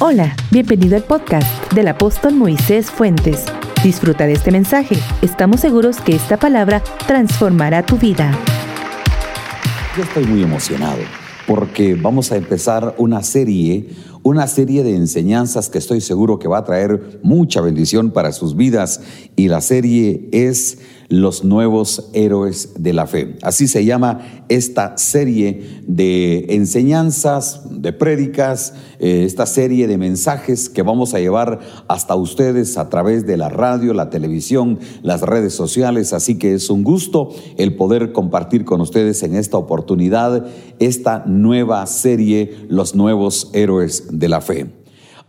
Hola, 0.00 0.36
bienvenido 0.52 0.94
al 0.94 1.02
podcast 1.02 1.72
del 1.72 1.88
apóstol 1.88 2.32
Moisés 2.34 2.88
Fuentes. 2.88 3.44
Disfruta 3.82 4.28
de 4.28 4.34
este 4.34 4.52
mensaje. 4.52 4.94
Estamos 5.22 5.58
seguros 5.58 6.00
que 6.00 6.14
esta 6.14 6.36
palabra 6.36 6.84
transformará 7.08 7.84
tu 7.84 7.96
vida. 7.98 8.30
Yo 9.96 10.04
estoy 10.04 10.24
muy 10.26 10.44
emocionado 10.44 11.00
porque 11.48 11.96
vamos 11.96 12.30
a 12.30 12.36
empezar 12.36 12.94
una 12.96 13.24
serie, 13.24 13.88
una 14.22 14.46
serie 14.46 14.84
de 14.84 14.94
enseñanzas 14.94 15.68
que 15.68 15.78
estoy 15.78 16.00
seguro 16.00 16.38
que 16.38 16.46
va 16.46 16.58
a 16.58 16.64
traer 16.64 17.18
mucha 17.24 17.60
bendición 17.60 18.12
para 18.12 18.30
sus 18.30 18.54
vidas 18.54 19.00
y 19.34 19.48
la 19.48 19.60
serie 19.60 20.28
es 20.30 20.78
los 21.08 21.42
nuevos 21.42 22.10
héroes 22.12 22.74
de 22.78 22.92
la 22.92 23.06
fe. 23.06 23.36
Así 23.42 23.66
se 23.66 23.84
llama 23.84 24.44
esta 24.48 24.98
serie 24.98 25.82
de 25.86 26.46
enseñanzas, 26.50 27.62
de 27.70 27.92
prédicas, 27.94 28.74
eh, 28.98 29.24
esta 29.24 29.46
serie 29.46 29.86
de 29.86 29.96
mensajes 29.96 30.68
que 30.68 30.82
vamos 30.82 31.14
a 31.14 31.20
llevar 31.20 31.60
hasta 31.88 32.14
ustedes 32.14 32.76
a 32.76 32.90
través 32.90 33.26
de 33.26 33.38
la 33.38 33.48
radio, 33.48 33.94
la 33.94 34.10
televisión, 34.10 34.78
las 35.02 35.22
redes 35.22 35.54
sociales. 35.54 36.12
Así 36.12 36.38
que 36.38 36.54
es 36.54 36.68
un 36.68 36.84
gusto 36.84 37.30
el 37.56 37.74
poder 37.74 38.12
compartir 38.12 38.66
con 38.66 38.80
ustedes 38.82 39.22
en 39.22 39.34
esta 39.34 39.56
oportunidad 39.56 40.46
esta 40.78 41.24
nueva 41.26 41.84
serie, 41.86 42.66
Los 42.68 42.94
nuevos 42.94 43.50
héroes 43.52 44.08
de 44.10 44.28
la 44.28 44.40
fe. 44.40 44.77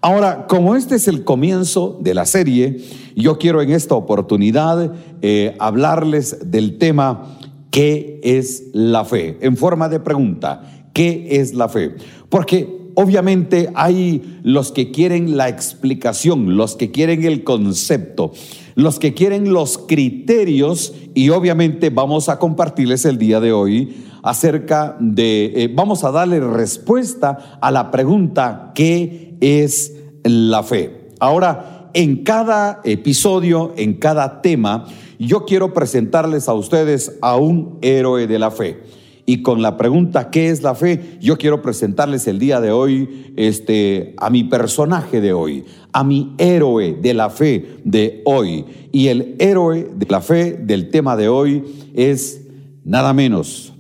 Ahora, 0.01 0.47
como 0.47 0.75
este 0.75 0.95
es 0.95 1.09
el 1.09 1.25
comienzo 1.25 1.99
de 2.01 2.13
la 2.13 2.25
serie, 2.25 2.77
yo 3.17 3.37
quiero 3.37 3.61
en 3.61 3.71
esta 3.71 3.95
oportunidad 3.95 4.93
eh, 5.21 5.57
hablarles 5.59 6.49
del 6.49 6.77
tema 6.77 7.37
¿qué 7.69 8.21
es 8.23 8.63
la 8.71 9.03
fe? 9.03 9.37
En 9.41 9.57
forma 9.57 9.89
de 9.89 9.99
pregunta, 9.99 10.85
¿qué 10.93 11.27
es 11.31 11.53
la 11.53 11.67
fe? 11.67 11.95
Porque 12.29 12.79
obviamente 12.95 13.71
hay 13.75 14.39
los 14.41 14.71
que 14.71 14.91
quieren 14.91 15.35
la 15.35 15.49
explicación, 15.49 16.55
los 16.55 16.77
que 16.77 16.91
quieren 16.91 17.25
el 17.25 17.43
concepto, 17.43 18.31
los 18.75 18.99
que 18.99 19.13
quieren 19.13 19.51
los 19.51 19.77
criterios 19.77 20.93
y 21.13 21.29
obviamente 21.29 21.89
vamos 21.89 22.29
a 22.29 22.39
compartirles 22.39 23.03
el 23.03 23.17
día 23.17 23.41
de 23.41 23.51
hoy 23.51 24.05
acerca 24.23 24.95
de, 25.01 25.51
eh, 25.55 25.71
vamos 25.73 26.05
a 26.05 26.11
darle 26.11 26.39
respuesta 26.39 27.57
a 27.61 27.71
la 27.71 27.91
pregunta 27.91 28.71
¿qué 28.75 29.28
es 29.41 29.95
la 30.23 30.63
fe? 30.63 31.09
Ahora, 31.19 31.79
en 31.93 32.23
cada 32.23 32.81
episodio, 32.83 33.73
en 33.77 33.95
cada 33.95 34.41
tema, 34.41 34.85
yo 35.17 35.45
quiero 35.45 35.73
presentarles 35.73 36.47
a 36.47 36.53
ustedes 36.53 37.17
a 37.21 37.35
un 37.35 37.77
héroe 37.81 38.27
de 38.27 38.39
la 38.39 38.51
fe. 38.51 38.83
Y 39.25 39.43
con 39.43 39.61
la 39.61 39.77
pregunta 39.77 40.31
¿qué 40.31 40.49
es 40.49 40.63
la 40.63 40.73
fe? 40.73 41.17
Yo 41.21 41.37
quiero 41.37 41.61
presentarles 41.61 42.25
el 42.27 42.39
día 42.39 42.59
de 42.61 42.71
hoy 42.71 43.31
este 43.35 44.15
a 44.17 44.31
mi 44.31 44.43
personaje 44.43 45.21
de 45.21 45.33
hoy, 45.33 45.65
a 45.93 46.03
mi 46.03 46.33
héroe 46.39 46.97
de 46.99 47.13
la 47.13 47.29
fe 47.29 47.77
de 47.83 48.23
hoy. 48.25 48.65
Y 48.91 49.09
el 49.09 49.35
héroe 49.37 49.91
de 49.95 50.05
la 50.09 50.21
fe 50.21 50.53
del 50.53 50.89
tema 50.89 51.15
de 51.15 51.29
hoy 51.29 51.63
es 51.93 52.41
nada 52.83 53.13
menos 53.13 53.73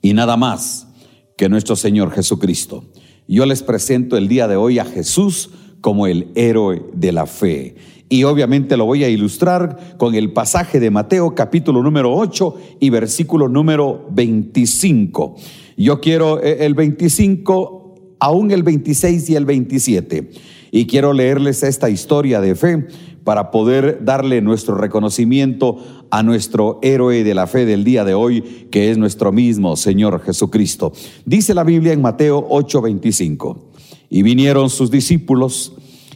y 0.00 0.14
nada 0.14 0.38
más 0.38 0.88
que 1.36 1.50
nuestro 1.50 1.76
Señor 1.76 2.10
Jesucristo. 2.12 2.84
Yo 3.28 3.44
les 3.44 3.62
presento 3.62 4.16
el 4.16 4.28
día 4.28 4.46
de 4.46 4.56
hoy 4.56 4.78
a 4.78 4.84
Jesús 4.84 5.50
como 5.80 6.06
el 6.06 6.28
héroe 6.36 6.84
de 6.94 7.10
la 7.10 7.26
fe. 7.26 7.74
Y 8.08 8.22
obviamente 8.22 8.76
lo 8.76 8.84
voy 8.84 9.02
a 9.02 9.08
ilustrar 9.08 9.96
con 9.98 10.14
el 10.14 10.32
pasaje 10.32 10.78
de 10.78 10.92
Mateo 10.92 11.34
capítulo 11.34 11.82
número 11.82 12.14
8 12.14 12.54
y 12.78 12.90
versículo 12.90 13.48
número 13.48 14.06
25. 14.12 15.34
Yo 15.76 16.00
quiero 16.00 16.40
eh, 16.40 16.64
el 16.66 16.74
25, 16.74 18.16
aún 18.20 18.52
el 18.52 18.62
26 18.62 19.30
y 19.30 19.34
el 19.34 19.44
27. 19.44 20.30
Y 20.70 20.86
quiero 20.86 21.12
leerles 21.12 21.62
esta 21.62 21.90
historia 21.90 22.40
de 22.40 22.54
fe 22.54 22.86
para 23.24 23.50
poder 23.50 24.04
darle 24.04 24.40
nuestro 24.40 24.76
reconocimiento 24.76 25.78
a 26.10 26.22
nuestro 26.22 26.78
héroe 26.82 27.24
de 27.24 27.34
la 27.34 27.46
fe 27.46 27.66
del 27.66 27.82
día 27.82 28.04
de 28.04 28.14
hoy, 28.14 28.68
que 28.70 28.90
es 28.90 28.98
nuestro 28.98 29.32
mismo 29.32 29.76
Señor 29.76 30.22
Jesucristo. 30.22 30.92
Dice 31.24 31.52
la 31.52 31.64
Biblia 31.64 31.92
en 31.92 32.02
Mateo 32.02 32.46
8:25. 32.48 33.70
Y 34.08 34.22
vinieron 34.22 34.70
sus 34.70 34.90
discípulos 34.90 35.74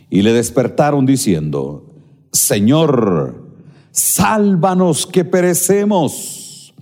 y 0.08 0.22
le 0.22 0.32
despertaron 0.32 1.06
diciendo, 1.06 1.84
Señor, 2.32 3.50
sálvanos 3.90 5.06
que 5.06 5.24
perecemos. 5.24 6.72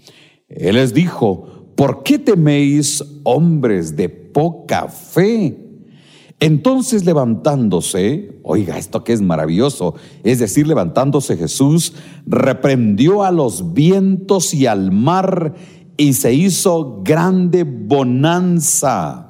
Él 0.48 0.74
les 0.74 0.92
dijo, 0.92 1.72
¿por 1.74 2.02
qué 2.02 2.18
teméis 2.18 3.02
hombres 3.22 3.96
de 3.96 4.08
poca 4.08 4.88
fe? 4.88 5.67
Entonces 6.40 7.04
levantándose, 7.04 8.40
oiga 8.44 8.78
esto 8.78 9.02
que 9.02 9.12
es 9.12 9.20
maravilloso, 9.20 9.94
es 10.22 10.38
decir, 10.38 10.68
levantándose 10.68 11.36
Jesús, 11.36 11.94
reprendió 12.26 13.24
a 13.24 13.32
los 13.32 13.72
vientos 13.74 14.54
y 14.54 14.66
al 14.66 14.92
mar 14.92 15.54
y 15.96 16.12
se 16.12 16.32
hizo 16.32 17.02
grande 17.02 17.64
bonanza. 17.64 19.24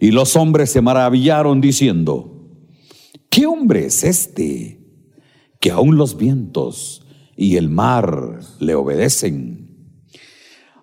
Y 0.00 0.10
los 0.10 0.36
hombres 0.36 0.70
se 0.70 0.80
maravillaron 0.80 1.60
diciendo, 1.60 2.48
¿qué 3.28 3.46
hombre 3.46 3.86
es 3.86 4.04
este 4.04 4.80
que 5.60 5.70
aún 5.70 5.98
los 5.98 6.16
vientos 6.16 7.06
y 7.36 7.56
el 7.56 7.68
mar 7.68 8.40
le 8.58 8.74
obedecen? 8.74 9.64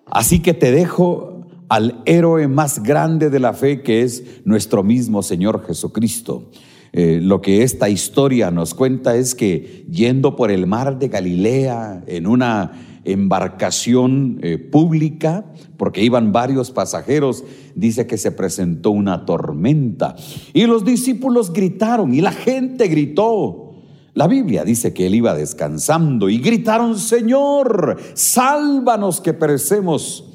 Así 0.06 0.40
que 0.40 0.54
te 0.54 0.70
dejo 0.70 1.31
al 1.72 2.02
héroe 2.04 2.48
más 2.48 2.82
grande 2.82 3.30
de 3.30 3.40
la 3.40 3.54
fe 3.54 3.80
que 3.80 4.02
es 4.02 4.42
nuestro 4.44 4.82
mismo 4.82 5.22
Señor 5.22 5.64
Jesucristo. 5.66 6.50
Eh, 6.92 7.18
lo 7.22 7.40
que 7.40 7.62
esta 7.62 7.88
historia 7.88 8.50
nos 8.50 8.74
cuenta 8.74 9.16
es 9.16 9.34
que 9.34 9.86
yendo 9.90 10.36
por 10.36 10.50
el 10.50 10.66
mar 10.66 10.98
de 10.98 11.08
Galilea 11.08 12.04
en 12.06 12.26
una 12.26 12.72
embarcación 13.06 14.38
eh, 14.42 14.58
pública, 14.58 15.46
porque 15.78 16.04
iban 16.04 16.30
varios 16.30 16.70
pasajeros, 16.70 17.42
dice 17.74 18.06
que 18.06 18.18
se 18.18 18.32
presentó 18.32 18.90
una 18.90 19.24
tormenta 19.24 20.14
y 20.52 20.66
los 20.66 20.84
discípulos 20.84 21.54
gritaron 21.54 22.12
y 22.12 22.20
la 22.20 22.32
gente 22.32 22.86
gritó. 22.88 23.76
La 24.12 24.26
Biblia 24.26 24.62
dice 24.64 24.92
que 24.92 25.06
él 25.06 25.14
iba 25.14 25.34
descansando 25.34 26.28
y 26.28 26.36
gritaron, 26.36 26.98
Señor, 26.98 27.96
sálvanos 28.12 29.22
que 29.22 29.32
perecemos. 29.32 30.28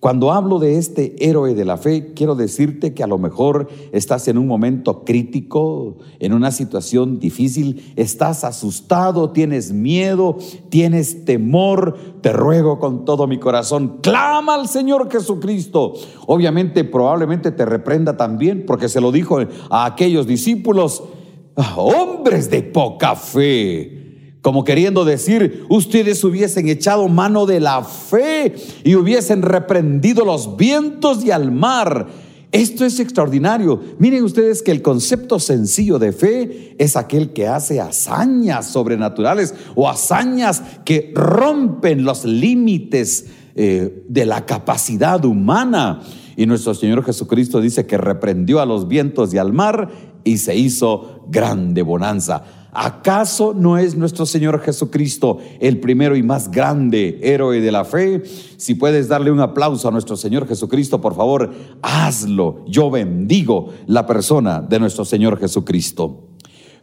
Cuando 0.00 0.32
hablo 0.32 0.58
de 0.58 0.78
este 0.78 1.14
héroe 1.28 1.54
de 1.54 1.66
la 1.66 1.76
fe, 1.76 2.14
quiero 2.14 2.34
decirte 2.34 2.94
que 2.94 3.02
a 3.02 3.06
lo 3.06 3.18
mejor 3.18 3.68
estás 3.92 4.28
en 4.28 4.38
un 4.38 4.46
momento 4.46 5.04
crítico, 5.04 5.98
en 6.18 6.32
una 6.32 6.52
situación 6.52 7.18
difícil, 7.18 7.92
estás 7.96 8.42
asustado, 8.44 9.28
tienes 9.32 9.72
miedo, 9.72 10.38
tienes 10.70 11.26
temor. 11.26 11.98
Te 12.22 12.32
ruego 12.32 12.78
con 12.78 13.04
todo 13.04 13.26
mi 13.26 13.38
corazón, 13.38 13.98
clama 14.00 14.54
al 14.54 14.68
Señor 14.68 15.10
Jesucristo. 15.12 15.92
Obviamente, 16.26 16.84
probablemente 16.84 17.52
te 17.52 17.66
reprenda 17.66 18.16
también, 18.16 18.64
porque 18.66 18.88
se 18.88 19.02
lo 19.02 19.12
dijo 19.12 19.38
a 19.68 19.84
aquellos 19.84 20.26
discípulos, 20.26 21.02
ah, 21.56 21.74
hombres 21.76 22.50
de 22.50 22.62
poca 22.62 23.16
fe 23.16 23.99
como 24.42 24.64
queriendo 24.64 25.04
decir, 25.04 25.66
ustedes 25.68 26.24
hubiesen 26.24 26.68
echado 26.68 27.08
mano 27.08 27.44
de 27.44 27.60
la 27.60 27.84
fe 27.84 28.54
y 28.84 28.94
hubiesen 28.94 29.42
reprendido 29.42 30.24
los 30.24 30.56
vientos 30.56 31.24
y 31.24 31.30
al 31.30 31.52
mar. 31.52 32.06
Esto 32.52 32.84
es 32.84 32.98
extraordinario. 32.98 33.80
Miren 33.98 34.24
ustedes 34.24 34.62
que 34.62 34.72
el 34.72 34.82
concepto 34.82 35.38
sencillo 35.38 35.98
de 35.98 36.12
fe 36.12 36.74
es 36.78 36.96
aquel 36.96 37.32
que 37.32 37.46
hace 37.46 37.80
hazañas 37.80 38.66
sobrenaturales 38.66 39.54
o 39.76 39.88
hazañas 39.88 40.62
que 40.84 41.12
rompen 41.14 42.02
los 42.04 42.24
límites 42.24 43.26
eh, 43.54 44.04
de 44.08 44.26
la 44.26 44.46
capacidad 44.46 45.24
humana. 45.24 46.00
Y 46.36 46.46
nuestro 46.46 46.74
Señor 46.74 47.04
Jesucristo 47.04 47.60
dice 47.60 47.86
que 47.86 47.98
reprendió 47.98 48.60
a 48.60 48.66
los 48.66 48.88
vientos 48.88 49.34
y 49.34 49.38
al 49.38 49.52
mar 49.52 49.90
y 50.24 50.38
se 50.38 50.56
hizo 50.56 51.26
grande 51.28 51.82
bonanza. 51.82 52.59
¿Acaso 52.72 53.52
no 53.54 53.78
es 53.78 53.96
nuestro 53.96 54.26
Señor 54.26 54.60
Jesucristo 54.60 55.38
el 55.58 55.80
primero 55.80 56.16
y 56.16 56.22
más 56.22 56.50
grande 56.50 57.18
héroe 57.22 57.60
de 57.60 57.72
la 57.72 57.84
fe? 57.84 58.22
Si 58.56 58.74
puedes 58.74 59.08
darle 59.08 59.32
un 59.32 59.40
aplauso 59.40 59.88
a 59.88 59.90
nuestro 59.90 60.16
Señor 60.16 60.46
Jesucristo, 60.46 61.00
por 61.00 61.14
favor, 61.14 61.50
hazlo. 61.82 62.64
Yo 62.66 62.90
bendigo 62.90 63.70
la 63.86 64.06
persona 64.06 64.60
de 64.60 64.78
nuestro 64.78 65.04
Señor 65.04 65.38
Jesucristo. 65.38 66.28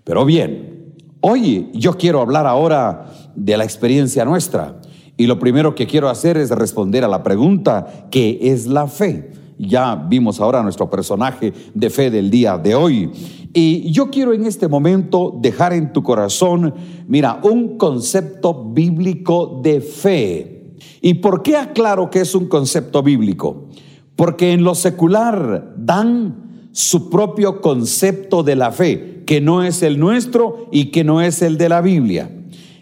Pero 0.03 0.25
bien, 0.25 0.93
hoy 1.21 1.69
yo 1.73 1.93
quiero 1.97 2.21
hablar 2.21 2.47
ahora 2.47 3.05
de 3.35 3.57
la 3.57 3.63
experiencia 3.63 4.25
nuestra. 4.25 4.81
Y 5.15 5.25
lo 5.25 5.39
primero 5.39 5.73
que 5.73 5.87
quiero 5.87 6.09
hacer 6.09 6.37
es 6.37 6.49
responder 6.51 7.03
a 7.03 7.07
la 7.07 7.23
pregunta, 7.23 8.07
¿qué 8.11 8.39
es 8.41 8.67
la 8.67 8.87
fe? 8.87 9.31
Ya 9.59 9.95
vimos 9.95 10.39
ahora 10.39 10.61
nuestro 10.61 10.89
personaje 10.89 11.51
de 11.73 11.89
fe 11.89 12.11
del 12.11 12.29
día 12.29 12.57
de 12.57 12.75
hoy. 12.75 13.11
Y 13.53 13.91
yo 13.91 14.09
quiero 14.11 14.33
en 14.33 14.45
este 14.45 14.67
momento 14.67 15.35
dejar 15.41 15.73
en 15.73 15.91
tu 15.91 16.03
corazón, 16.03 16.73
mira, 17.07 17.39
un 17.41 17.77
concepto 17.77 18.71
bíblico 18.71 19.59
de 19.63 19.81
fe. 19.81 20.75
¿Y 21.01 21.15
por 21.15 21.41
qué 21.41 21.57
aclaro 21.57 22.09
que 22.09 22.21
es 22.21 22.35
un 22.35 22.47
concepto 22.47 23.01
bíblico? 23.01 23.67
Porque 24.15 24.53
en 24.53 24.63
lo 24.63 24.75
secular 24.75 25.73
dan 25.77 26.69
su 26.71 27.09
propio 27.09 27.61
concepto 27.61 28.43
de 28.43 28.55
la 28.55 28.71
fe, 28.71 29.23
que 29.25 29.41
no 29.41 29.63
es 29.63 29.81
el 29.81 29.99
nuestro 29.99 30.67
y 30.71 30.91
que 30.91 31.03
no 31.03 31.21
es 31.21 31.41
el 31.41 31.57
de 31.57 31.69
la 31.69 31.81
Biblia. 31.81 32.29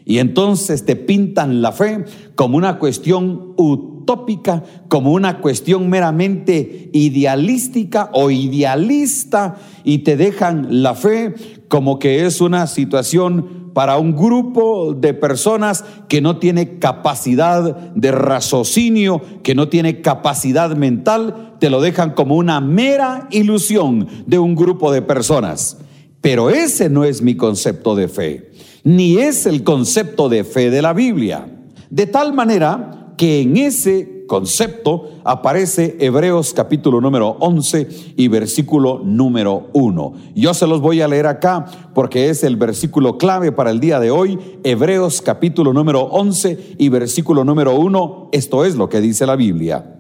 Y 0.04 0.20
entonces 0.20 0.86
te 0.86 0.96
pintan 0.96 1.62
la 1.62 1.72
fe 1.72 2.06
como 2.36 2.58
una 2.58 2.78
cuestión 2.78 3.54
como 4.88 5.12
una 5.12 5.40
cuestión 5.40 5.90
meramente 5.90 6.90
idealística 6.94 8.10
o 8.14 8.32
idealista, 8.32 9.58
y 9.84 10.00
te 10.00 10.18
dejan 10.18 10.84
la 10.84 10.96
fe 10.96 11.34
como 11.68 12.00
que 12.00 12.26
es 12.26 12.42
una 12.42 12.68
situación 12.68 13.72
para 13.74 13.98
un 13.98 14.16
grupo 14.16 14.94
de 14.94 15.14
personas 15.14 15.84
que 16.08 16.22
no 16.22 16.38
tiene 16.38 16.80
capacidad 16.80 17.76
de 17.94 18.12
raciocinio, 18.12 19.22
que 19.44 19.54
no 19.54 19.68
tiene 19.68 20.02
capacidad 20.02 20.76
mental, 20.78 21.56
te 21.60 21.70
lo 21.70 21.82
dejan 21.82 22.12
como 22.12 22.36
una 22.36 22.62
mera 22.62 23.28
ilusión 23.32 24.08
de 24.26 24.40
un 24.40 24.56
grupo 24.56 24.94
de 24.94 25.02
personas. 25.02 25.78
Pero 26.22 26.50
ese 26.50 26.90
no 26.90 27.04
es 27.04 27.22
mi 27.22 27.36
concepto 27.36 27.96
de 27.96 28.08
fe 28.08 28.52
ni 28.86 29.18
es 29.18 29.48
el 29.48 29.64
concepto 29.64 30.30
de 30.30 30.44
fe 30.44 30.70
de 30.70 30.82
la 30.84 30.94
Biblia. 30.94 31.48
De 31.90 32.06
tal 32.06 32.34
manera 32.34 33.05
que 33.18 33.42
en 33.42 33.58
ese 33.58 34.26
concepto 34.28 35.10
aparece 35.24 35.98
Hebreos 36.00 36.54
capítulo 36.54 37.00
número 37.00 37.38
11 37.40 38.14
y 38.18 38.28
versículo 38.28 39.02
número 39.04 39.70
1. 39.74 40.14
Yo 40.36 40.54
se 40.54 40.68
los 40.68 40.82
voy 40.82 41.02
a 41.02 41.08
leer 41.08 41.28
acá 41.28 41.66
porque 41.94 42.30
es 42.30 42.44
el 42.44 42.56
versículo 42.56 43.18
clave 43.18 43.52
para 43.52 43.72
el 43.72 43.80
día 43.80 44.00
de 44.00 44.12
hoy, 44.12 44.40
Hebreos 44.64 45.22
capítulo 45.22 45.74
número 45.74 46.02
11 46.02 46.76
y 46.78 46.90
versículo 46.90 47.44
número 47.44 47.76
1. 47.76 48.30
Esto 48.32 48.66
es 48.66 48.76
lo 48.76 48.90
que 48.90 49.02
dice 49.02 49.26
la 49.26 49.36
Biblia. 49.36 49.92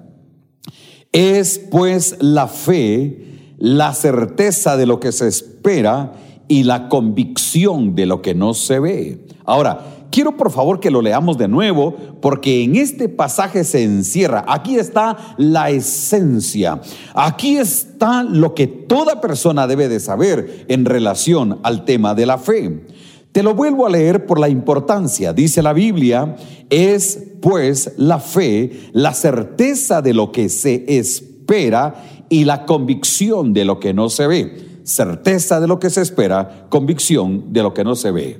Es 1.12 1.60
pues 1.72 2.18
la 2.20 2.48
fe, 2.48 3.54
la 3.58 3.94
certeza 3.94 4.76
de 4.76 4.86
lo 4.86 5.00
que 5.00 5.12
se 5.12 5.28
espera 5.28 6.14
y 6.48 6.64
la 6.64 6.90
convicción 6.90 7.96
de 7.96 8.06
lo 8.06 8.22
que 8.22 8.36
no 8.36 8.54
se 8.54 8.80
ve. 8.80 9.26
Ahora, 9.46 9.95
quiero 10.16 10.38
por 10.38 10.50
favor 10.50 10.80
que 10.80 10.92
lo 10.92 11.02
leamos 11.02 11.38
de 11.38 11.50
nuevo 11.50 11.94
porque 12.22 12.64
en 12.64 12.78
este 12.78 13.10
pasaje 13.10 13.66
se 13.66 13.84
encierra, 13.84 14.46
aquí 14.48 14.78
está 14.78 15.18
la 15.38 15.70
esencia, 15.72 16.80
aquí 17.14 17.58
está 17.58 18.24
lo 18.24 18.56
que 18.56 18.66
toda 18.66 19.20
persona 19.20 19.68
debe 19.68 19.90
de 19.90 20.00
saber 20.00 20.64
en 20.70 20.86
relación 20.86 21.60
al 21.64 21.84
tema 21.84 22.16
de 22.16 22.26
la 22.26 22.38
fe. 22.38 22.86
Te 23.34 23.44
lo 23.44 23.56
vuelvo 23.56 23.86
a 23.86 23.90
leer 23.90 24.26
por 24.26 24.40
la 24.40 24.48
importancia. 24.48 25.34
Dice 25.34 25.62
la 25.62 25.74
Biblia, 25.74 26.38
es 26.70 27.22
pues 27.42 27.92
la 27.98 28.20
fe, 28.20 28.72
la 28.94 29.14
certeza 29.14 30.02
de 30.02 30.14
lo 30.14 30.32
que 30.32 30.48
se 30.48 30.86
espera 30.98 32.26
y 32.30 32.46
la 32.46 32.66
convicción 32.66 33.52
de 33.52 33.66
lo 33.66 33.82
que 33.82 33.94
no 33.94 34.08
se 34.08 34.28
ve 34.28 34.66
certeza 34.86 35.60
de 35.60 35.68
lo 35.68 35.80
que 35.80 35.90
se 35.90 36.00
espera, 36.02 36.68
convicción 36.70 37.52
de 37.52 37.64
lo 37.64 37.74
que 37.74 37.84
no 37.84 37.96
se 37.96 38.12
ve. 38.12 38.40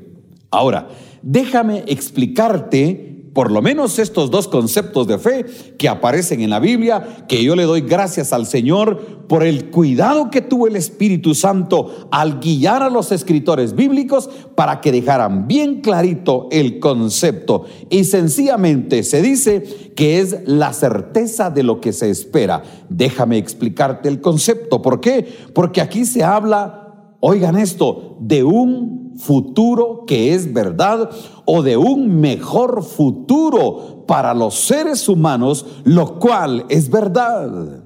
Ahora, 0.52 0.88
déjame 1.26 1.84
explicarte 1.88 3.16
por 3.36 3.52
lo 3.52 3.62
menos 3.62 4.00
estos 4.00 4.32
dos 4.32 4.48
conceptos 4.48 5.08
de 5.08 5.20
fe 5.20 5.46
que 5.78 5.90
aparecen 5.90 6.40
en 6.40 6.52
la 6.52 6.62
Biblia, 6.62 7.26
que 7.28 7.44
yo 7.44 7.58
le 7.58 7.64
doy 7.64 7.82
gracias 7.82 8.32
al 8.32 8.46
Señor 8.46 9.26
por 9.28 9.44
el 9.44 9.72
cuidado 9.72 10.30
que 10.30 10.40
tuvo 10.40 10.68
el 10.68 10.78
Espíritu 10.78 11.36
Santo 11.36 12.08
al 12.12 12.40
guiar 12.40 12.82
a 12.82 12.90
los 12.90 13.12
escritores 13.12 13.76
bíblicos 13.76 14.30
para 14.56 14.80
que 14.80 14.94
dejaran 14.94 15.50
bien 15.50 15.82
clarito 15.82 16.48
el 16.50 16.80
concepto. 16.80 17.66
Y 17.90 18.06
sencillamente 18.06 19.04
se 19.04 19.22
dice 19.22 19.92
que 19.98 20.22
es 20.22 20.38
la 20.46 20.72
certeza 20.72 21.50
de 21.50 21.64
lo 21.64 21.82
que 21.82 21.92
se 21.92 22.10
espera. 22.10 22.64
Déjame 22.88 23.38
explicarte 23.38 24.08
el 24.08 24.22
concepto. 24.22 24.82
¿Por 24.82 25.02
qué? 25.02 25.28
Porque 25.54 25.82
aquí 25.82 26.06
se 26.06 26.24
habla, 26.24 27.18
oigan 27.20 27.58
esto, 27.58 28.16
de 28.22 28.46
un 28.46 29.05
futuro 29.18 30.04
que 30.06 30.34
es 30.34 30.54
verdad 30.54 31.10
o 31.46 31.62
de 31.62 31.78
un 31.78 32.20
mejor 32.20 32.84
futuro 32.84 34.06
para 34.08 34.34
los 34.34 34.56
seres 34.56 35.08
humanos, 35.10 35.66
lo 35.84 36.20
cual 36.20 36.66
es 36.70 36.90
verdad. 36.90 37.84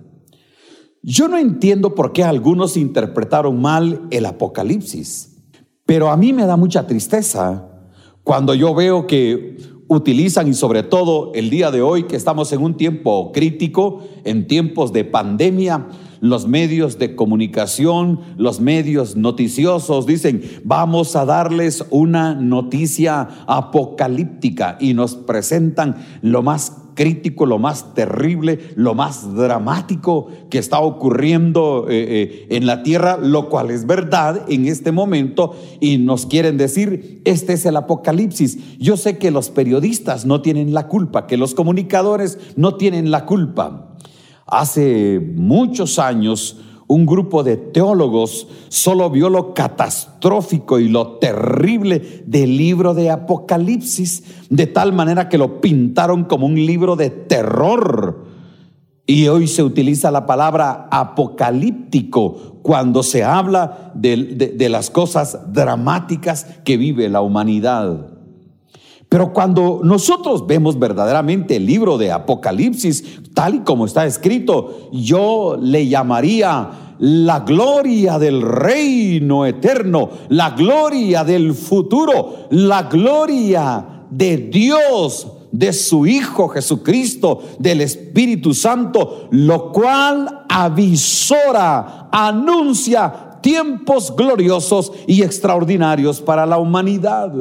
Yo 1.02 1.28
no 1.28 1.38
entiendo 1.38 1.96
por 1.96 2.12
qué 2.12 2.24
algunos 2.24 2.76
interpretaron 2.76 3.62
mal 3.62 4.08
el 4.12 4.26
Apocalipsis, 4.26 5.38
pero 5.86 6.12
a 6.12 6.18
mí 6.18 6.34
me 6.34 6.46
da 6.46 6.58
mucha 6.58 6.86
tristeza 6.88 7.70
cuando 8.24 8.54
yo 8.54 8.76
veo 8.76 9.08
que 9.08 9.58
utilizan 9.88 10.48
y 10.48 10.54
sobre 10.54 10.84
todo 10.84 11.32
el 11.34 11.50
día 11.50 11.72
de 11.72 11.82
hoy 11.82 12.04
que 12.04 12.16
estamos 12.16 12.52
en 12.54 12.62
un 12.62 12.78
tiempo 12.78 13.32
crítico, 13.32 14.04
en 14.24 14.46
tiempos 14.46 14.94
de 14.94 15.04
pandemia, 15.04 15.88
los 16.22 16.48
medios 16.48 17.00
de 17.00 17.16
comunicación, 17.16 18.20
los 18.38 18.60
medios 18.60 19.16
noticiosos 19.16 20.06
dicen, 20.06 20.42
vamos 20.64 21.16
a 21.16 21.26
darles 21.26 21.86
una 21.90 22.36
noticia 22.36 23.28
apocalíptica 23.48 24.78
y 24.80 24.94
nos 24.94 25.16
presentan 25.16 25.96
lo 26.22 26.44
más 26.44 26.74
crítico, 27.00 27.46
lo 27.46 27.60
más 27.60 27.94
terrible, 27.94 28.60
lo 28.76 28.94
más 28.94 29.34
dramático 29.34 30.28
que 30.50 30.58
está 30.58 30.82
ocurriendo 30.82 31.86
eh, 31.90 31.94
eh, 31.96 32.48
en 32.50 32.66
la 32.66 32.84
tierra, 32.84 33.18
lo 33.18 33.48
cual 33.48 33.72
es 33.72 33.88
verdad 33.88 34.46
en 34.50 34.66
este 34.66 34.92
momento 34.92 35.56
y 35.80 35.98
nos 35.98 36.26
quieren 36.26 36.58
decir, 36.58 37.22
este 37.24 37.54
es 37.54 37.66
el 37.66 37.78
apocalipsis. 37.78 38.78
Yo 38.80 38.98
sé 38.98 39.18
que 39.18 39.32
los 39.32 39.50
periodistas 39.50 40.26
no 40.26 40.42
tienen 40.42 40.74
la 40.74 40.88
culpa, 40.88 41.26
que 41.26 41.38
los 41.38 41.56
comunicadores 41.56 42.38
no 42.58 42.76
tienen 42.76 43.12
la 43.12 43.26
culpa. 43.26 43.89
Hace 44.52 45.20
muchos 45.36 46.00
años, 46.00 46.58
un 46.88 47.06
grupo 47.06 47.44
de 47.44 47.56
teólogos 47.56 48.48
solo 48.70 49.12
vio 49.12 49.30
lo 49.30 49.54
catastrófico 49.54 50.80
y 50.80 50.90
lo 50.90 51.18
terrible 51.18 52.24
del 52.26 52.58
libro 52.58 52.96
de 52.96 53.12
Apocalipsis, 53.12 54.24
de 54.50 54.66
tal 54.66 54.92
manera 54.92 55.30
que 55.30 55.38
lo 55.38 55.62
pintaron 55.62 56.24
como 56.24 56.48
un 56.48 56.56
libro 56.56 56.96
de 56.96 57.12
terror. 57.12 58.26
Y 59.06 59.28
hoy 59.28 59.48
se 59.48 59.62
utiliza 59.62 60.10
la 60.10 60.26
palabra 60.26 60.88
apocalíptico 60.90 62.60
cuando 62.64 63.04
se 63.04 63.24
habla 63.24 63.92
de, 63.94 64.54
de 64.56 64.70
las 64.70 64.90
cosas 64.90 65.54
dramáticas 65.54 66.46
que 66.66 66.78
vive 66.78 67.08
la 67.08 67.22
humanidad. 67.22 68.09
Pero 69.10 69.34
cuando 69.34 69.82
nosotros 69.84 70.46
vemos 70.46 70.78
verdaderamente 70.78 71.56
el 71.56 71.66
libro 71.66 71.98
de 71.98 72.12
Apocalipsis, 72.12 73.20
tal 73.34 73.56
y 73.56 73.60
como 73.62 73.88
está 73.88 74.06
escrito, 74.06 74.90
yo 74.92 75.58
le 75.60 75.88
llamaría 75.88 76.70
la 77.00 77.40
gloria 77.40 78.20
del 78.20 78.44
reino 78.44 79.48
eterno, 79.48 80.10
la 80.30 80.52
gloria 80.52 81.24
del 81.24 81.56
futuro, 81.56 82.48
la 82.52 82.84
gloria 82.84 84.06
de 84.12 84.38
Dios, 84.38 85.28
de 85.52 85.74
su 85.74 86.06
Hijo 86.06 86.50
Jesucristo, 86.50 87.42
del 87.58 87.82
Espíritu 87.82 88.54
Santo, 88.54 89.28
lo 89.32 89.72
cual 89.72 90.46
avisora, 90.48 92.10
anuncia 92.12 93.40
tiempos 93.42 94.16
gloriosos 94.16 94.92
y 95.08 95.24
extraordinarios 95.24 96.22
para 96.22 96.46
la 96.46 96.60
humanidad. 96.60 97.32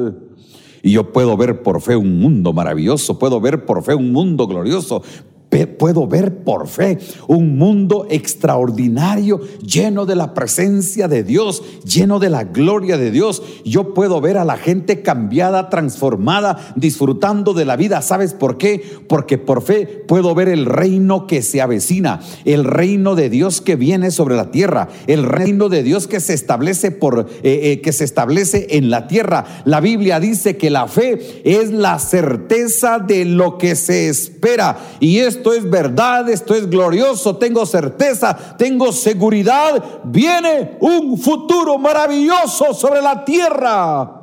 Y 0.81 0.91
yo 0.91 1.11
puedo 1.11 1.35
ver 1.37 1.61
por 1.63 1.81
fe 1.81 1.95
un 1.95 2.19
mundo 2.19 2.53
maravilloso, 2.53 3.19
puedo 3.19 3.41
ver 3.41 3.65
por 3.65 3.83
fe 3.83 3.93
un 3.93 4.11
mundo 4.11 4.47
glorioso, 4.47 5.03
puedo 5.49 6.07
ver 6.07 6.43
por 6.43 6.67
fe 6.67 6.99
un 7.27 7.57
mundo 7.57 8.05
extraordinario, 8.09 9.41
lleno 9.65 10.05
de 10.05 10.15
la 10.15 10.33
presencia 10.33 11.07
de 11.07 11.23
Dios, 11.23 11.63
lleno 11.83 12.19
de 12.19 12.29
la 12.29 12.43
gloria 12.43 12.97
de 12.97 13.09
Dios. 13.09 13.41
Yo 13.65 13.93
puedo 13.93 14.21
ver 14.21 14.37
a 14.37 14.45
la 14.45 14.57
gente 14.57 15.01
cambiada, 15.01 15.69
transformada, 15.69 16.73
disfrutando 16.75 17.53
de 17.53 17.65
la 17.65 17.75
vida. 17.75 18.01
¿Sabes 18.01 18.33
por 18.33 18.57
qué? 18.57 18.83
Porque 19.07 19.37
por 19.37 19.63
fe 19.63 19.87
puedo 20.07 20.35
ver 20.35 20.49
el 20.49 20.65
reino 20.65 21.25
que 21.25 21.41
se 21.41 21.61
avecina, 21.61 22.19
el 22.45 22.63
reino 22.63 23.15
de 23.15 23.29
Dios 23.29 23.61
que 23.61 23.75
viene 23.75 24.11
sobre 24.11 24.35
la 24.35 24.51
tierra, 24.51 24.89
el 25.07 25.23
reino 25.23 25.69
de 25.69 25.81
Dios 25.81 26.07
que 26.07 26.19
se 26.19 26.33
establece 26.33 26.91
por 26.91 27.27
eh, 27.43 27.71
eh, 27.71 27.81
que 27.81 27.91
se 27.91 28.03
establece 28.03 28.67
en 28.71 28.89
la 28.89 29.07
tierra. 29.07 29.45
La 29.65 29.81
Biblia 29.81 30.19
dice 30.19 30.57
que 30.57 30.69
la 30.69 30.87
fe 30.87 31.41
es 31.43 31.71
la 31.71 31.97
certeza 31.97 32.99
de 32.99 33.25
lo 33.25 33.57
que 33.57 33.75
se 33.75 34.09
espera 34.09 34.77
y 34.99 35.19
esto 35.19 35.38
esto 35.39 35.53
es 35.53 35.69
verdad, 35.69 36.29
esto 36.29 36.53
es 36.53 36.69
glorioso, 36.69 37.37
tengo 37.37 37.65
certeza, 37.65 38.35
tengo 38.57 38.91
seguridad, 38.91 40.01
viene 40.03 40.77
un 40.81 41.17
futuro 41.17 41.77
maravilloso 41.77 42.73
sobre 42.73 43.01
la 43.01 43.23
tierra. 43.23 44.15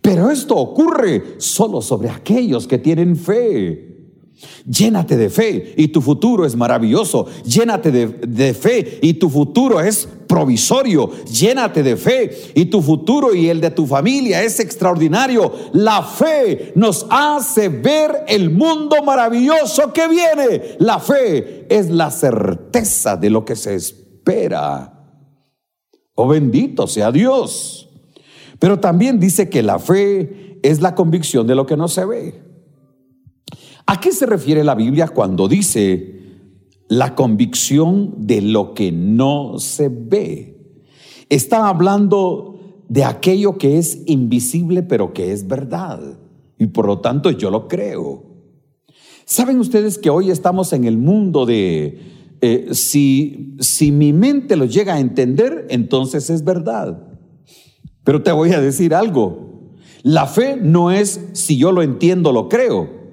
Pero 0.00 0.30
esto 0.30 0.56
ocurre 0.56 1.34
solo 1.38 1.82
sobre 1.82 2.08
aquellos 2.08 2.66
que 2.66 2.78
tienen 2.78 3.16
fe. 3.16 3.93
Llénate 4.66 5.16
de 5.16 5.28
fe 5.28 5.74
y 5.76 5.88
tu 5.88 6.00
futuro 6.00 6.46
es 6.46 6.56
maravilloso. 6.56 7.26
Llénate 7.44 7.90
de, 7.90 8.54
fe 8.54 8.98
y 9.02 9.14
tu 9.14 9.28
futuro 9.28 9.80
es 9.80 10.08
provisorio. 10.26 11.10
Llénate 11.24 11.82
de 11.82 11.96
fe 11.96 12.30
y 12.54 12.66
tu 12.66 12.80
futuro 12.80 13.34
y 13.34 13.48
el 13.48 13.60
de 13.60 13.70
tu 13.70 13.86
familia 13.86 14.42
es 14.42 14.60
extraordinario. 14.60 15.52
La 15.72 16.02
fe 16.02 16.72
nos 16.76 17.06
hace 17.10 17.68
ver 17.68 18.24
el 18.26 18.50
mundo 18.50 19.02
maravilloso 19.04 19.92
que 19.92 20.08
viene. 20.08 20.76
La 20.78 20.98
fe 20.98 21.66
es 21.68 21.90
la 21.90 22.10
certeza 22.10 23.16
de 23.16 23.30
lo 23.30 23.44
que 23.44 23.56
se 23.56 23.74
espera. 23.74 24.90
Oh 26.14 26.28
bendito 26.28 26.86
sea 26.86 27.12
Dios. 27.12 27.90
Pero 28.58 28.80
también 28.80 29.20
dice 29.20 29.50
que 29.50 29.62
la 29.62 29.78
fe 29.78 30.58
es 30.62 30.80
la 30.80 30.94
convicción 30.94 31.46
de 31.46 31.54
lo 31.54 31.66
que 31.66 31.76
no 31.76 31.88
se 31.88 32.04
ve. 32.06 32.43
¿A 33.86 34.00
qué 34.00 34.12
se 34.12 34.26
refiere 34.26 34.64
la 34.64 34.74
Biblia 34.74 35.08
cuando 35.08 35.48
dice 35.48 36.20
la 36.88 37.14
convicción 37.14 38.14
de 38.26 38.40
lo 38.40 38.74
que 38.74 38.92
no 38.92 39.58
se 39.58 39.88
ve? 39.88 40.80
Está 41.28 41.68
hablando 41.68 42.84
de 42.88 43.04
aquello 43.04 43.58
que 43.58 43.78
es 43.78 44.02
invisible 44.06 44.82
pero 44.82 45.12
que 45.12 45.32
es 45.32 45.46
verdad. 45.46 46.00
Y 46.58 46.66
por 46.66 46.86
lo 46.86 47.00
tanto 47.00 47.30
yo 47.30 47.50
lo 47.50 47.68
creo. 47.68 48.24
¿Saben 49.26 49.58
ustedes 49.58 49.98
que 49.98 50.10
hoy 50.10 50.30
estamos 50.30 50.72
en 50.72 50.84
el 50.84 50.98
mundo 50.98 51.46
de 51.46 51.98
eh, 52.40 52.68
si, 52.72 53.56
si 53.58 53.90
mi 53.90 54.12
mente 54.12 54.56
lo 54.56 54.66
llega 54.66 54.94
a 54.94 55.00
entender, 55.00 55.66
entonces 55.70 56.30
es 56.30 56.44
verdad? 56.44 57.08
Pero 58.02 58.22
te 58.22 58.32
voy 58.32 58.52
a 58.52 58.60
decir 58.60 58.94
algo. 58.94 59.74
La 60.02 60.26
fe 60.26 60.56
no 60.60 60.90
es 60.90 61.20
si 61.32 61.56
yo 61.56 61.72
lo 61.72 61.82
entiendo, 61.82 62.32
lo 62.32 62.48
creo. 62.50 63.03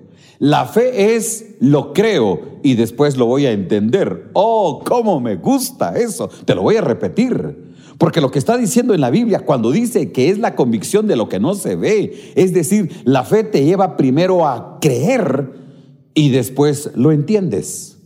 La 0.41 0.65
fe 0.65 1.13
es 1.15 1.53
lo 1.59 1.93
creo 1.93 2.57
y 2.63 2.73
después 2.73 3.15
lo 3.15 3.27
voy 3.27 3.45
a 3.45 3.51
entender. 3.51 4.31
Oh, 4.33 4.81
cómo 4.83 5.19
me 5.19 5.35
gusta 5.35 5.95
eso. 5.99 6.31
Te 6.45 6.55
lo 6.55 6.63
voy 6.63 6.77
a 6.77 6.81
repetir. 6.81 7.75
Porque 7.99 8.21
lo 8.21 8.31
que 8.31 8.39
está 8.39 8.57
diciendo 8.57 8.95
en 8.95 9.01
la 9.01 9.11
Biblia, 9.11 9.45
cuando 9.45 9.69
dice 9.69 10.11
que 10.11 10.31
es 10.31 10.39
la 10.39 10.55
convicción 10.55 11.05
de 11.05 11.15
lo 11.15 11.29
que 11.29 11.39
no 11.39 11.53
se 11.53 11.75
ve, 11.75 12.33
es 12.33 12.55
decir, 12.55 12.89
la 13.03 13.23
fe 13.23 13.43
te 13.43 13.63
lleva 13.63 13.97
primero 13.97 14.47
a 14.47 14.79
creer 14.81 15.51
y 16.15 16.31
después 16.31 16.89
lo 16.95 17.11
entiendes. 17.11 17.99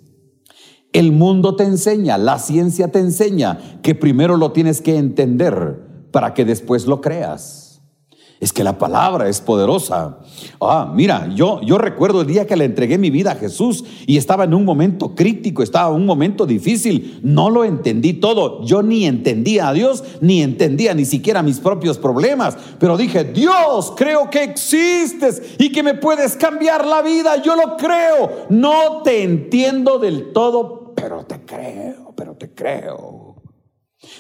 El 0.92 1.14
mundo 1.14 1.56
te 1.56 1.64
enseña, 1.64 2.18
la 2.18 2.38
ciencia 2.40 2.90
te 2.90 3.00
enseña 3.00 3.80
que 3.82 3.96
primero 3.96 4.36
lo 4.36 4.52
tienes 4.52 4.82
que 4.82 4.98
entender 4.98 5.80
para 6.12 6.34
que 6.34 6.44
después 6.44 6.86
lo 6.86 7.00
creas. 7.00 7.65
Es 8.40 8.52
que 8.52 8.66
la 8.66 8.78
palabra 8.78 9.30
es 9.30 9.40
poderosa. 9.40 10.20
Ah, 10.60 10.92
mira, 10.94 11.30
yo, 11.34 11.62
yo 11.62 11.78
recuerdo 11.78 12.22
el 12.22 12.28
día 12.28 12.46
que 12.46 12.58
le 12.58 12.66
entregué 12.66 12.98
mi 12.98 13.10
vida 13.10 13.32
a 13.32 13.36
Jesús 13.36 13.86
y 14.06 14.18
estaba 14.18 14.44
en 14.44 14.54
un 14.54 14.66
momento 14.66 15.16
crítico, 15.16 15.64
estaba 15.64 15.90
en 15.90 16.02
un 16.02 16.06
momento 16.06 16.46
difícil. 16.46 17.20
No 17.24 17.50
lo 17.50 17.64
entendí 17.64 18.14
todo. 18.14 18.64
Yo 18.66 18.84
ni 18.84 19.06
entendía 19.06 19.70
a 19.70 19.74
Dios, 19.74 20.04
ni 20.20 20.42
entendía 20.42 20.94
ni 20.94 21.06
siquiera 21.06 21.44
mis 21.44 21.60
propios 21.60 21.98
problemas. 21.98 22.58
Pero 22.78 22.98
dije, 22.98 23.24
Dios, 23.24 23.94
creo 23.96 24.30
que 24.30 24.44
existes 24.44 25.42
y 25.58 25.72
que 25.72 25.82
me 25.82 25.94
puedes 25.94 26.36
cambiar 26.36 26.86
la 26.86 27.02
vida. 27.02 27.42
Yo 27.42 27.56
lo 27.56 27.78
creo. 27.78 28.48
No 28.50 29.02
te 29.02 29.24
entiendo 29.24 29.98
del 29.98 30.34
todo, 30.34 30.94
pero 30.94 31.26
te 31.26 31.46
creo, 31.46 32.14
pero 32.16 32.36
te 32.36 32.54
creo. 32.54 33.25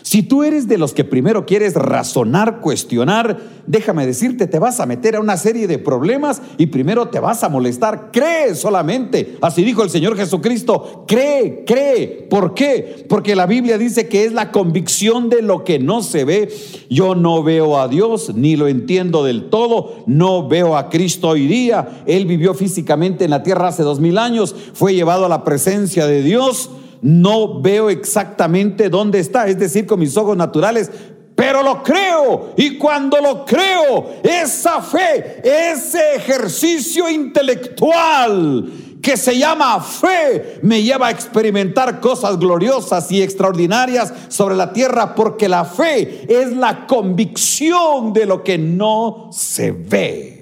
Si 0.01 0.21
tú 0.21 0.43
eres 0.43 0.67
de 0.67 0.77
los 0.77 0.93
que 0.93 1.03
primero 1.03 1.45
quieres 1.45 1.73
razonar, 1.73 2.61
cuestionar, 2.61 3.39
déjame 3.67 4.05
decirte, 4.05 4.47
te 4.47 4.59
vas 4.59 4.79
a 4.79 4.85
meter 4.85 5.15
a 5.15 5.19
una 5.19 5.37
serie 5.37 5.67
de 5.67 5.79
problemas 5.79 6.41
y 6.57 6.67
primero 6.67 7.07
te 7.09 7.19
vas 7.19 7.43
a 7.43 7.49
molestar. 7.49 8.09
Cree 8.11 8.55
solamente. 8.55 9.37
Así 9.41 9.63
dijo 9.63 9.83
el 9.83 9.89
Señor 9.89 10.15
Jesucristo. 10.15 11.05
Cree, 11.07 11.63
cree. 11.65 12.27
¿Por 12.29 12.53
qué? 12.53 13.05
Porque 13.09 13.35
la 13.35 13.45
Biblia 13.45 13.77
dice 13.77 14.07
que 14.07 14.25
es 14.25 14.33
la 14.33 14.51
convicción 14.51 15.29
de 15.29 15.41
lo 15.41 15.63
que 15.63 15.79
no 15.79 16.03
se 16.03 16.23
ve. 16.23 16.53
Yo 16.89 17.15
no 17.15 17.43
veo 17.43 17.79
a 17.79 17.87
Dios, 17.87 18.33
ni 18.35 18.55
lo 18.55 18.67
entiendo 18.67 19.23
del 19.23 19.49
todo. 19.49 20.03
No 20.05 20.47
veo 20.47 20.77
a 20.77 20.89
Cristo 20.89 21.29
hoy 21.29 21.47
día. 21.47 22.03
Él 22.05 22.25
vivió 22.25 22.53
físicamente 22.53 23.25
en 23.25 23.31
la 23.31 23.43
tierra 23.43 23.69
hace 23.69 23.83
dos 23.83 23.99
mil 23.99 24.17
años. 24.17 24.55
Fue 24.73 24.93
llevado 24.93 25.25
a 25.25 25.29
la 25.29 25.43
presencia 25.43 26.05
de 26.07 26.21
Dios 26.21 26.69
no 27.01 27.61
veo 27.61 27.89
exactamente 27.89 28.89
dónde 28.89 29.19
está, 29.19 29.47
es 29.47 29.59
decir, 29.59 29.85
con 29.85 29.99
mis 29.99 30.15
ojos 30.17 30.35
naturales, 30.35 30.89
pero 31.35 31.61
lo 31.61 31.83
creo. 31.83 32.53
Y 32.55 32.77
cuando 32.77 33.19
lo 33.19 33.45
creo, 33.45 34.13
esa 34.23 34.81
fe, 34.81 35.41
ese 35.43 36.15
ejercicio 36.15 37.09
intelectual 37.09 38.71
que 39.01 39.17
se 39.17 39.37
llama 39.37 39.79
fe, 39.81 40.59
me 40.63 40.81
lleva 40.81 41.07
a 41.07 41.11
experimentar 41.11 41.99
cosas 41.99 42.39
gloriosas 42.39 43.11
y 43.11 43.21
extraordinarias 43.21 44.11
sobre 44.29 44.55
la 44.55 44.73
tierra, 44.73 45.13
porque 45.13 45.47
la 45.47 45.63
fe 45.63 46.25
es 46.27 46.53
la 46.53 46.87
convicción 46.87 48.13
de 48.13 48.25
lo 48.25 48.43
que 48.43 48.57
no 48.57 49.29
se 49.31 49.71
ve. 49.71 50.34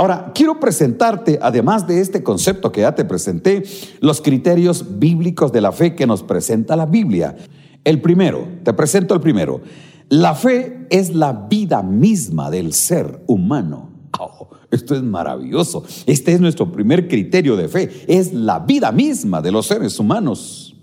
Ahora, 0.00 0.32
quiero 0.34 0.58
presentarte, 0.58 1.38
además 1.42 1.86
de 1.86 2.00
este 2.00 2.22
concepto 2.22 2.72
que 2.72 2.80
ya 2.80 2.94
te 2.94 3.04
presenté, 3.04 3.64
los 4.00 4.22
criterios 4.22 4.98
bíblicos 4.98 5.52
de 5.52 5.60
la 5.60 5.72
fe 5.72 5.94
que 5.94 6.06
nos 6.06 6.22
presenta 6.22 6.74
la 6.74 6.86
Biblia. 6.86 7.36
El 7.84 8.00
primero, 8.00 8.48
te 8.64 8.72
presento 8.72 9.12
el 9.12 9.20
primero. 9.20 9.60
La 10.08 10.34
fe 10.34 10.86
es 10.88 11.14
la 11.14 11.34
vida 11.50 11.82
misma 11.82 12.50
del 12.50 12.72
ser 12.72 13.22
humano. 13.26 13.90
Oh, 14.18 14.48
esto 14.70 14.94
es 14.94 15.02
maravilloso. 15.02 15.84
Este 16.06 16.32
es 16.32 16.40
nuestro 16.40 16.72
primer 16.72 17.06
criterio 17.06 17.54
de 17.54 17.68
fe. 17.68 17.90
Es 18.08 18.32
la 18.32 18.60
vida 18.60 18.92
misma 18.92 19.42
de 19.42 19.52
los 19.52 19.66
seres 19.66 19.98
humanos. 19.98 20.74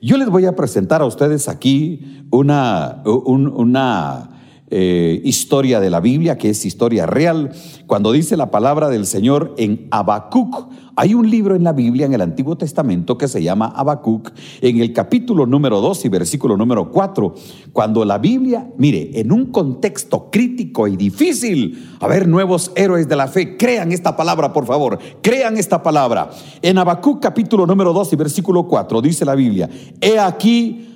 Yo 0.00 0.16
les 0.16 0.30
voy 0.30 0.46
a 0.46 0.56
presentar 0.56 1.02
a 1.02 1.04
ustedes 1.04 1.48
aquí 1.48 2.24
una, 2.30 3.02
una 3.04 4.33
eh, 4.70 5.20
historia 5.24 5.78
de 5.78 5.90
la 5.90 6.00
Biblia, 6.00 6.38
que 6.38 6.48
es 6.48 6.64
historia 6.64 7.04
real, 7.04 7.52
cuando 7.86 8.12
dice 8.12 8.34
la 8.36 8.50
palabra 8.50 8.88
del 8.88 9.04
Señor 9.04 9.54
en 9.58 9.88
Habacuc. 9.90 10.68
Hay 10.96 11.12
un 11.12 11.28
libro 11.28 11.54
en 11.54 11.64
la 11.64 11.74
Biblia, 11.74 12.06
en 12.06 12.14
el 12.14 12.22
Antiguo 12.22 12.56
Testamento, 12.56 13.18
que 13.18 13.28
se 13.28 13.42
llama 13.42 13.66
Habacuc, 13.66 14.32
en 14.62 14.80
el 14.80 14.94
capítulo 14.94 15.44
número 15.44 15.82
2 15.82 16.06
y 16.06 16.08
versículo 16.08 16.56
número 16.56 16.90
4, 16.90 17.34
cuando 17.72 18.06
la 18.06 18.16
Biblia, 18.16 18.70
mire, 18.78 19.10
en 19.20 19.32
un 19.32 19.46
contexto 19.46 20.30
crítico 20.30 20.88
y 20.88 20.96
difícil, 20.96 21.90
a 22.00 22.08
ver, 22.08 22.26
nuevos 22.26 22.72
héroes 22.74 23.06
de 23.06 23.16
la 23.16 23.28
fe, 23.28 23.58
crean 23.58 23.92
esta 23.92 24.16
palabra, 24.16 24.54
por 24.54 24.64
favor, 24.64 24.98
crean 25.20 25.58
esta 25.58 25.82
palabra. 25.82 26.30
En 26.62 26.78
Habacuc 26.78 27.20
capítulo 27.20 27.66
número 27.66 27.92
2 27.92 28.14
y 28.14 28.16
versículo 28.16 28.66
4 28.66 29.02
dice 29.02 29.26
la 29.26 29.34
Biblia, 29.34 29.68
he 30.00 30.18
aquí 30.18 30.93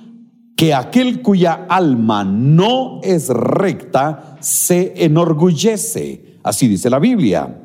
que 0.59 0.73
aquel 0.73 1.21
cuya 1.21 1.67
alma 1.69 2.25
no 2.25 2.99
es 3.01 3.29
recta 3.29 4.35
se 4.41 5.05
enorgullece. 5.05 6.35
Así 6.43 6.67
dice 6.67 6.89
la 6.89 6.99
Biblia. 6.99 7.61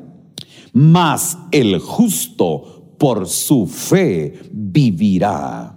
Mas 0.71 1.37
el 1.51 1.79
justo 1.79 2.93
por 2.97 3.27
su 3.27 3.67
fe 3.67 4.39
vivirá. 4.49 5.74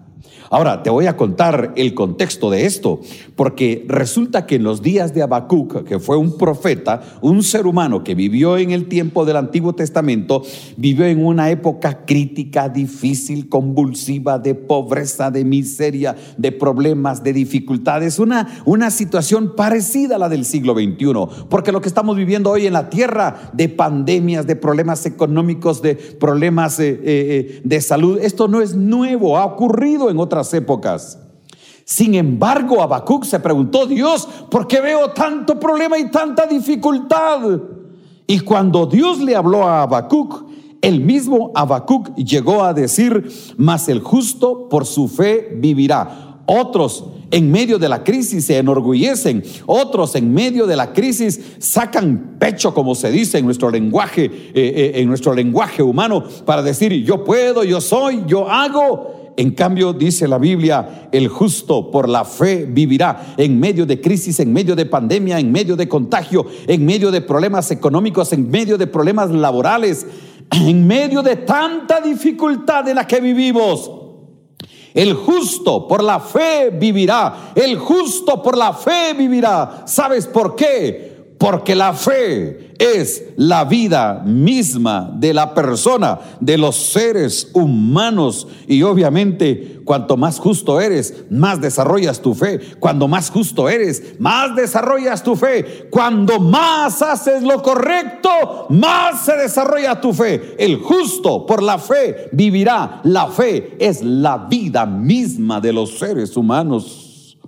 Ahora, 0.50 0.82
te 0.82 0.90
voy 0.90 1.06
a 1.06 1.16
contar 1.16 1.74
el 1.76 1.92
contexto 1.94 2.50
de 2.50 2.64
esto, 2.64 3.00
porque 3.36 3.84
resulta 3.86 4.46
que 4.46 4.56
en 4.56 4.62
los 4.62 4.80
días 4.80 5.12
de 5.12 5.22
Habacuc, 5.22 5.84
que 5.84 5.98
fue 5.98 6.16
un 6.16 6.38
profeta, 6.38 7.02
un 7.20 7.42
ser 7.42 7.66
humano 7.66 8.02
que 8.02 8.14
vivió 8.14 8.56
en 8.56 8.70
el 8.70 8.88
tiempo 8.88 9.26
del 9.26 9.36
Antiguo 9.36 9.74
Testamento, 9.74 10.42
vivió 10.76 11.04
en 11.04 11.24
una 11.24 11.50
época 11.50 12.06
crítica, 12.06 12.68
difícil, 12.68 13.48
convulsiva, 13.48 14.38
de 14.38 14.54
pobreza, 14.54 15.30
de 15.30 15.44
miseria, 15.44 16.16
de 16.38 16.52
problemas, 16.52 17.22
de 17.22 17.34
dificultades, 17.34 18.18
una, 18.18 18.62
una 18.64 18.90
situación 18.90 19.54
parecida 19.54 20.16
a 20.16 20.18
la 20.18 20.28
del 20.30 20.46
siglo 20.46 20.74
XXI, 20.74 21.46
porque 21.50 21.72
lo 21.72 21.80
que 21.82 21.88
estamos 21.88 22.16
viviendo 22.16 22.50
hoy 22.50 22.66
en 22.66 22.72
la 22.72 22.88
tierra, 22.88 23.50
de 23.52 23.68
pandemias, 23.68 24.46
de 24.46 24.56
problemas 24.56 25.04
económicos, 25.04 25.82
de 25.82 25.94
problemas 25.94 26.80
eh, 26.80 26.88
eh, 26.88 27.00
eh, 27.04 27.60
de 27.64 27.80
salud, 27.80 28.18
esto 28.22 28.48
no 28.48 28.62
es 28.62 28.74
nuevo, 28.74 29.36
ha 29.36 29.44
ocurrido 29.44 30.10
en 30.10 30.18
otras 30.18 30.37
épocas. 30.54 31.18
Sin 31.84 32.14
embargo, 32.14 32.82
Habacuc 32.82 33.24
se 33.24 33.40
preguntó, 33.40 33.86
Dios, 33.86 34.28
¿por 34.50 34.66
qué 34.66 34.80
veo 34.80 35.10
tanto 35.12 35.58
problema 35.58 35.98
y 35.98 36.10
tanta 36.10 36.46
dificultad? 36.46 37.40
Y 38.26 38.40
cuando 38.40 38.84
Dios 38.84 39.20
le 39.20 39.34
habló 39.34 39.66
a 39.66 39.82
Habacuc, 39.82 40.44
el 40.82 41.00
mismo 41.00 41.50
Habacuc 41.54 42.14
llegó 42.14 42.62
a 42.62 42.74
decir, 42.74 43.30
mas 43.56 43.88
el 43.88 44.00
justo 44.00 44.68
por 44.68 44.84
su 44.84 45.08
fe 45.08 45.56
vivirá. 45.56 46.42
Otros 46.44 47.04
en 47.30 47.50
medio 47.50 47.78
de 47.78 47.88
la 47.88 48.04
crisis 48.04 48.44
se 48.44 48.58
enorgullecen, 48.58 49.42
otros 49.66 50.14
en 50.14 50.32
medio 50.32 50.66
de 50.66 50.76
la 50.76 50.92
crisis 50.92 51.40
sacan 51.58 52.36
pecho, 52.38 52.72
como 52.74 52.94
se 52.94 53.10
dice 53.10 53.38
en 53.38 53.44
nuestro 53.44 53.70
lenguaje, 53.70 54.24
eh, 54.24 54.50
eh, 54.54 54.92
en 54.96 55.08
nuestro 55.08 55.34
lenguaje 55.34 55.82
humano, 55.82 56.22
para 56.44 56.62
decir 56.62 56.92
yo 57.04 57.24
puedo, 57.24 57.64
yo 57.64 57.80
soy, 57.80 58.24
yo 58.26 58.48
hago. 58.48 59.17
En 59.38 59.52
cambio, 59.52 59.92
dice 59.92 60.26
la 60.26 60.36
Biblia, 60.36 61.08
el 61.12 61.28
justo 61.28 61.92
por 61.92 62.08
la 62.08 62.24
fe 62.24 62.66
vivirá 62.68 63.34
en 63.36 63.60
medio 63.60 63.86
de 63.86 64.00
crisis, 64.00 64.40
en 64.40 64.52
medio 64.52 64.74
de 64.74 64.84
pandemia, 64.84 65.38
en 65.38 65.52
medio 65.52 65.76
de 65.76 65.88
contagio, 65.88 66.44
en 66.66 66.84
medio 66.84 67.12
de 67.12 67.20
problemas 67.20 67.70
económicos, 67.70 68.32
en 68.32 68.50
medio 68.50 68.76
de 68.76 68.88
problemas 68.88 69.30
laborales, 69.30 70.04
en 70.50 70.84
medio 70.84 71.22
de 71.22 71.36
tanta 71.36 72.00
dificultad 72.00 72.88
en 72.88 72.96
la 72.96 73.06
que 73.06 73.20
vivimos. 73.20 73.88
El 74.92 75.14
justo 75.14 75.86
por 75.86 76.02
la 76.02 76.18
fe 76.18 76.70
vivirá. 76.70 77.52
El 77.54 77.78
justo 77.78 78.42
por 78.42 78.56
la 78.58 78.72
fe 78.72 79.14
vivirá. 79.16 79.84
¿Sabes 79.86 80.26
por 80.26 80.56
qué? 80.56 81.07
Porque 81.38 81.76
la 81.76 81.92
fe 81.94 82.74
es 82.78 83.22
la 83.36 83.64
vida 83.64 84.22
misma 84.24 85.08
de 85.14 85.32
la 85.32 85.54
persona, 85.54 86.18
de 86.40 86.58
los 86.58 86.74
seres 86.74 87.50
humanos. 87.54 88.48
Y 88.66 88.82
obviamente, 88.82 89.80
cuanto 89.84 90.16
más 90.16 90.40
justo 90.40 90.80
eres, 90.80 91.26
más 91.30 91.60
desarrollas 91.60 92.20
tu 92.20 92.34
fe. 92.34 92.58
Cuando 92.80 93.06
más 93.06 93.30
justo 93.30 93.68
eres, 93.68 94.18
más 94.18 94.56
desarrollas 94.56 95.22
tu 95.22 95.36
fe. 95.36 95.88
Cuando 95.90 96.40
más 96.40 97.02
haces 97.02 97.44
lo 97.44 97.62
correcto, 97.62 98.66
más 98.70 99.24
se 99.24 99.36
desarrolla 99.36 100.00
tu 100.00 100.12
fe. 100.12 100.56
El 100.58 100.78
justo 100.78 101.46
por 101.46 101.62
la 101.62 101.78
fe 101.78 102.30
vivirá. 102.32 103.00
La 103.04 103.28
fe 103.28 103.76
es 103.78 104.02
la 104.02 104.38
vida 104.38 104.86
misma 104.86 105.60
de 105.60 105.72
los 105.72 106.00
seres 106.00 106.36
humanos. 106.36 107.38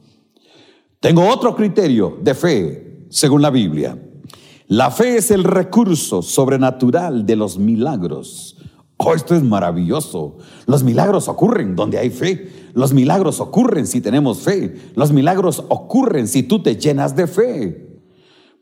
Tengo 1.00 1.26
otro 1.26 1.56
criterio 1.56 2.18
de 2.20 2.34
fe 2.34 2.89
según 3.10 3.42
la 3.42 3.50
Biblia. 3.50 3.98
La 4.68 4.90
fe 4.90 5.16
es 5.18 5.30
el 5.30 5.44
recurso 5.44 6.22
sobrenatural 6.22 7.26
de 7.26 7.36
los 7.36 7.58
milagros. 7.58 8.56
Oh, 8.96 9.14
esto 9.14 9.34
es 9.34 9.42
maravilloso. 9.42 10.38
Los 10.66 10.84
milagros 10.84 11.26
ocurren 11.28 11.74
donde 11.74 11.98
hay 11.98 12.10
fe. 12.10 12.48
Los 12.72 12.92
milagros 12.92 13.40
ocurren 13.40 13.86
si 13.86 14.00
tenemos 14.00 14.38
fe. 14.38 14.76
Los 14.94 15.10
milagros 15.10 15.64
ocurren 15.68 16.28
si 16.28 16.44
tú 16.44 16.62
te 16.62 16.76
llenas 16.76 17.16
de 17.16 17.26
fe. 17.26 17.90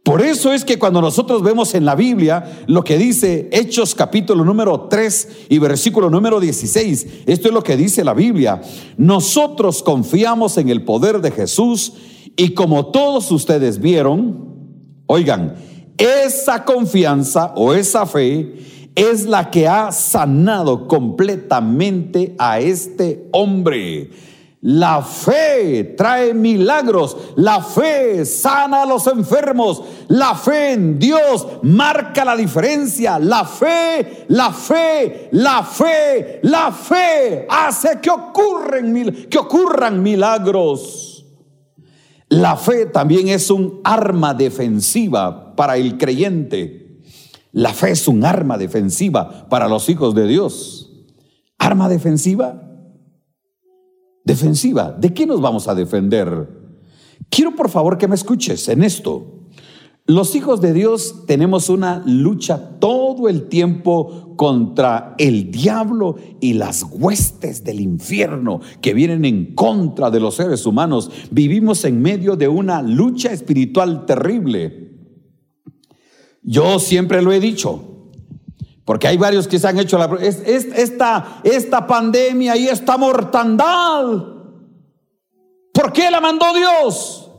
Por 0.02 0.22
eso 0.22 0.52
es 0.52 0.64
que 0.64 0.78
cuando 0.78 1.02
nosotros 1.02 1.42
vemos 1.42 1.74
en 1.74 1.84
la 1.84 1.94
Biblia 1.94 2.62
lo 2.66 2.82
que 2.82 2.96
dice 2.96 3.50
Hechos 3.52 3.94
capítulo 3.94 4.42
número 4.42 4.88
3 4.88 5.28
y 5.50 5.58
versículo 5.58 6.08
número 6.08 6.40
16, 6.40 7.24
esto 7.26 7.48
es 7.48 7.54
lo 7.54 7.62
que 7.62 7.76
dice 7.76 8.04
la 8.04 8.14
Biblia. 8.14 8.62
Nosotros 8.96 9.82
confiamos 9.82 10.56
en 10.56 10.70
el 10.70 10.82
poder 10.82 11.20
de 11.20 11.32
Jesús 11.32 11.92
y 12.38 12.54
como 12.54 12.86
todos 12.86 13.32
ustedes 13.32 13.80
vieron, 13.80 14.54
oigan, 15.06 15.56
esa 15.98 16.64
confianza 16.64 17.52
o 17.56 17.74
esa 17.74 18.06
fe 18.06 18.54
es 18.94 19.26
la 19.26 19.50
que 19.50 19.66
ha 19.66 19.90
sanado 19.90 20.86
completamente 20.86 22.36
a 22.38 22.60
este 22.60 23.28
hombre. 23.32 24.10
La 24.60 25.02
fe 25.02 25.94
trae 25.96 26.32
milagros, 26.32 27.16
la 27.34 27.60
fe 27.60 28.24
sana 28.24 28.82
a 28.82 28.86
los 28.86 29.08
enfermos, 29.08 29.82
la 30.06 30.36
fe 30.36 30.74
en 30.74 30.96
Dios 30.96 31.44
marca 31.62 32.24
la 32.24 32.36
diferencia, 32.36 33.18
la 33.18 33.44
fe, 33.44 34.26
la 34.28 34.52
fe, 34.52 35.28
la 35.32 35.64
fe, 35.64 36.38
la 36.44 36.70
fe 36.70 37.48
hace 37.50 37.98
que, 38.00 38.10
ocurren, 38.10 39.26
que 39.28 39.38
ocurran 39.38 40.00
milagros. 40.00 41.07
La 42.28 42.56
fe 42.56 42.86
también 42.86 43.28
es 43.28 43.50
un 43.50 43.80
arma 43.84 44.34
defensiva 44.34 45.56
para 45.56 45.76
el 45.76 45.96
creyente. 45.96 47.00
La 47.52 47.72
fe 47.72 47.92
es 47.92 48.06
un 48.06 48.24
arma 48.24 48.58
defensiva 48.58 49.48
para 49.48 49.68
los 49.68 49.88
hijos 49.88 50.14
de 50.14 50.26
Dios. 50.26 51.06
¿Arma 51.58 51.88
defensiva? 51.88 52.62
Defensiva. 54.24 54.92
¿De 54.92 55.14
qué 55.14 55.26
nos 55.26 55.40
vamos 55.40 55.68
a 55.68 55.74
defender? 55.74 56.48
Quiero 57.30 57.56
por 57.56 57.70
favor 57.70 57.96
que 57.96 58.08
me 58.08 58.14
escuches 58.14 58.68
en 58.68 58.84
esto. 58.84 59.37
Los 60.08 60.34
hijos 60.34 60.62
de 60.62 60.72
Dios 60.72 61.26
tenemos 61.26 61.68
una 61.68 62.02
lucha 62.06 62.78
todo 62.80 63.28
el 63.28 63.46
tiempo 63.50 64.34
contra 64.36 65.14
el 65.18 65.50
diablo 65.50 66.16
y 66.40 66.54
las 66.54 66.82
huestes 66.82 67.62
del 67.62 67.78
infierno 67.78 68.62
que 68.80 68.94
vienen 68.94 69.26
en 69.26 69.54
contra 69.54 70.10
de 70.10 70.18
los 70.18 70.36
seres 70.36 70.64
humanos. 70.64 71.10
Vivimos 71.30 71.84
en 71.84 72.00
medio 72.00 72.36
de 72.36 72.48
una 72.48 72.80
lucha 72.80 73.32
espiritual 73.32 74.06
terrible. 74.06 74.92
Yo 76.42 76.78
siempre 76.78 77.20
lo 77.20 77.30
he 77.30 77.38
dicho, 77.38 78.08
porque 78.86 79.08
hay 79.08 79.18
varios 79.18 79.46
que 79.46 79.58
se 79.58 79.68
han 79.68 79.78
hecho 79.78 79.98
la... 79.98 80.06
esta, 80.22 81.42
esta 81.44 81.86
pandemia 81.86 82.56
y 82.56 82.68
esta 82.68 82.96
mortandad, 82.96 84.06
¿por 85.74 85.92
qué 85.92 86.10
la 86.10 86.22
mandó 86.22 86.46
Dios? 86.54 87.30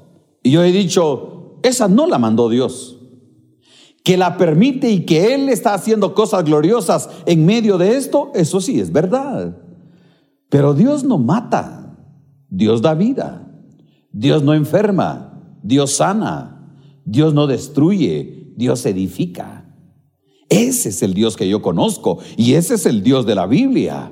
Y 0.43 0.51
yo 0.51 0.63
he 0.63 0.71
dicho, 0.71 1.38
esa 1.63 1.87
no 1.87 2.07
la 2.07 2.17
mandó 2.17 2.49
Dios. 2.49 2.97
Que 4.03 4.17
la 4.17 4.37
permite 4.37 4.89
y 4.89 5.05
que 5.05 5.33
Él 5.33 5.49
está 5.49 5.73
haciendo 5.73 6.13
cosas 6.13 6.43
gloriosas 6.43 7.09
en 7.25 7.45
medio 7.45 7.77
de 7.77 7.97
esto, 7.97 8.31
eso 8.33 8.61
sí 8.61 8.79
es 8.79 8.91
verdad. 8.91 9.57
Pero 10.49 10.73
Dios 10.73 11.03
no 11.03 11.17
mata, 11.17 11.97
Dios 12.49 12.81
da 12.81 12.93
vida, 12.93 13.47
Dios 14.11 14.41
no 14.41 14.53
enferma, 14.53 15.57
Dios 15.61 15.91
sana, 15.91 16.75
Dios 17.05 17.33
no 17.33 17.45
destruye, 17.45 18.53
Dios 18.55 18.85
edifica. 18.85 19.65
Ese 20.49 20.89
es 20.89 21.03
el 21.03 21.13
Dios 21.13 21.37
que 21.37 21.47
yo 21.47 21.61
conozco 21.61 22.17
y 22.35 22.53
ese 22.53 22.75
es 22.75 22.85
el 22.85 23.03
Dios 23.03 23.25
de 23.25 23.35
la 23.35 23.45
Biblia. 23.45 24.11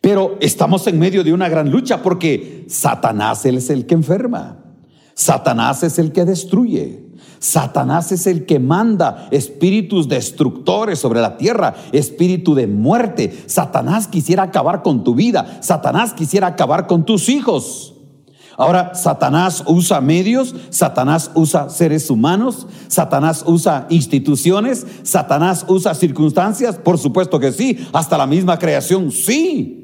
Pero 0.00 0.36
estamos 0.40 0.86
en 0.86 0.98
medio 0.98 1.24
de 1.24 1.32
una 1.32 1.48
gran 1.48 1.70
lucha 1.70 2.02
porque 2.02 2.64
Satanás 2.68 3.44
es 3.46 3.70
el 3.70 3.86
que 3.86 3.94
enferma. 3.94 4.69
Satanás 5.14 5.82
es 5.82 5.98
el 5.98 6.12
que 6.12 6.24
destruye. 6.24 7.10
Satanás 7.40 8.12
es 8.12 8.26
el 8.26 8.44
que 8.44 8.58
manda 8.58 9.26
espíritus 9.30 10.08
destructores 10.08 10.98
sobre 10.98 11.22
la 11.22 11.38
tierra, 11.38 11.74
espíritu 11.90 12.54
de 12.54 12.66
muerte. 12.66 13.44
Satanás 13.46 14.08
quisiera 14.08 14.44
acabar 14.44 14.82
con 14.82 15.04
tu 15.04 15.14
vida. 15.14 15.58
Satanás 15.62 16.12
quisiera 16.12 16.48
acabar 16.48 16.86
con 16.86 17.06
tus 17.06 17.30
hijos. 17.30 17.94
Ahora, 18.58 18.94
Satanás 18.94 19.64
usa 19.66 20.02
medios, 20.02 20.54
Satanás 20.68 21.30
usa 21.34 21.70
seres 21.70 22.10
humanos, 22.10 22.66
Satanás 22.88 23.42
usa 23.46 23.86
instituciones, 23.88 24.86
Satanás 25.02 25.64
usa 25.66 25.94
circunstancias, 25.94 26.76
por 26.76 26.98
supuesto 26.98 27.40
que 27.40 27.52
sí, 27.52 27.78
hasta 27.94 28.18
la 28.18 28.26
misma 28.26 28.58
creación, 28.58 29.12
sí. 29.12 29.79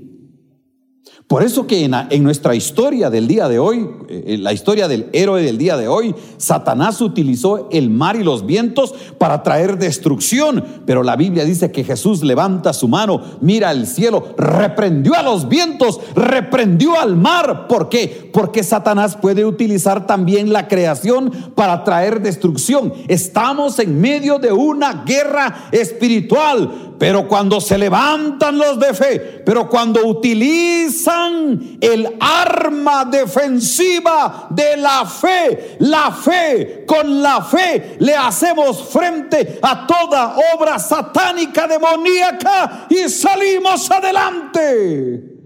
Por 1.29 1.43
eso 1.43 1.67
que 1.67 1.85
en, 1.85 2.23
nuestra 2.23 2.55
historia 2.55 3.11
del 3.11 3.27
día 3.27 3.49
de 3.49 3.59
hoy, 3.59 3.85
eh, 4.09 4.39
la 4.39 4.53
historia 4.53 4.87
del 4.87 5.09
héroe 5.13 5.43
del 5.43 5.59
día 5.59 5.77
de 5.77 5.89
hoy, 5.89 6.15
Satanás 6.37 7.01
utilizó 7.01 7.69
el 7.73 7.91
mar 7.91 8.15
y 8.15 8.23
los 8.23 8.47
vientos 8.47 8.95
para 9.19 9.43
traer 9.43 9.77
destrucción. 9.77 10.65
Pero 10.87 11.03
la 11.03 11.17
Biblia 11.17 11.45
dice 11.45 11.73
que 11.73 11.83
Jesús 11.83 12.23
levanta 12.23 12.73
su 12.73 12.87
mano, 12.87 13.21
mira 13.41 13.73
el 13.73 13.89
cielo, 13.89 14.37
reprendió 14.39 15.15
a 15.17 15.25
los 15.25 15.49
vientos, 15.49 15.99
reprendió 16.15 16.97
al 16.97 17.17
mar. 17.17 17.67
¿Por 17.67 17.89
qué? 17.89 18.31
Porque 18.33 18.63
Satanás 18.63 19.17
puede 19.17 19.45
utilizar 19.45 20.07
también 20.07 20.53
la 20.53 20.69
creación 20.69 21.33
para 21.57 21.83
traer 21.83 22.23
destrucción. 22.23 22.93
Estamos 23.09 23.81
en 23.81 24.01
medio 24.01 24.39
de 24.39 24.53
una 24.53 25.03
guerra 25.05 25.71
espiritual. 25.73 26.95
Pero 26.99 27.29
cuando 27.29 27.61
se 27.61 27.77
levantan 27.77 28.57
los 28.57 28.79
de 28.79 28.95
fe, 28.95 29.43
pero 29.45 29.69
cuando 29.69 30.07
utilizan 30.07 31.79
el 31.81 32.17
arma 32.19 33.05
defensiva 33.05 34.49
de 34.51 34.77
la 34.79 35.05
fe. 35.05 35.77
La 35.81 36.11
fe, 36.11 36.85
con 36.87 37.23
la 37.23 37.43
fe 37.43 37.97
le 38.01 38.15
hacemos 38.15 38.83
frente 38.89 39.59
a 39.61 39.87
toda 39.87 40.37
obra 40.55 40.79
satánica, 40.79 41.69
demoníaca 41.69 42.87
y 42.89 43.09
salimos 43.09 43.91
adelante. 43.91 45.37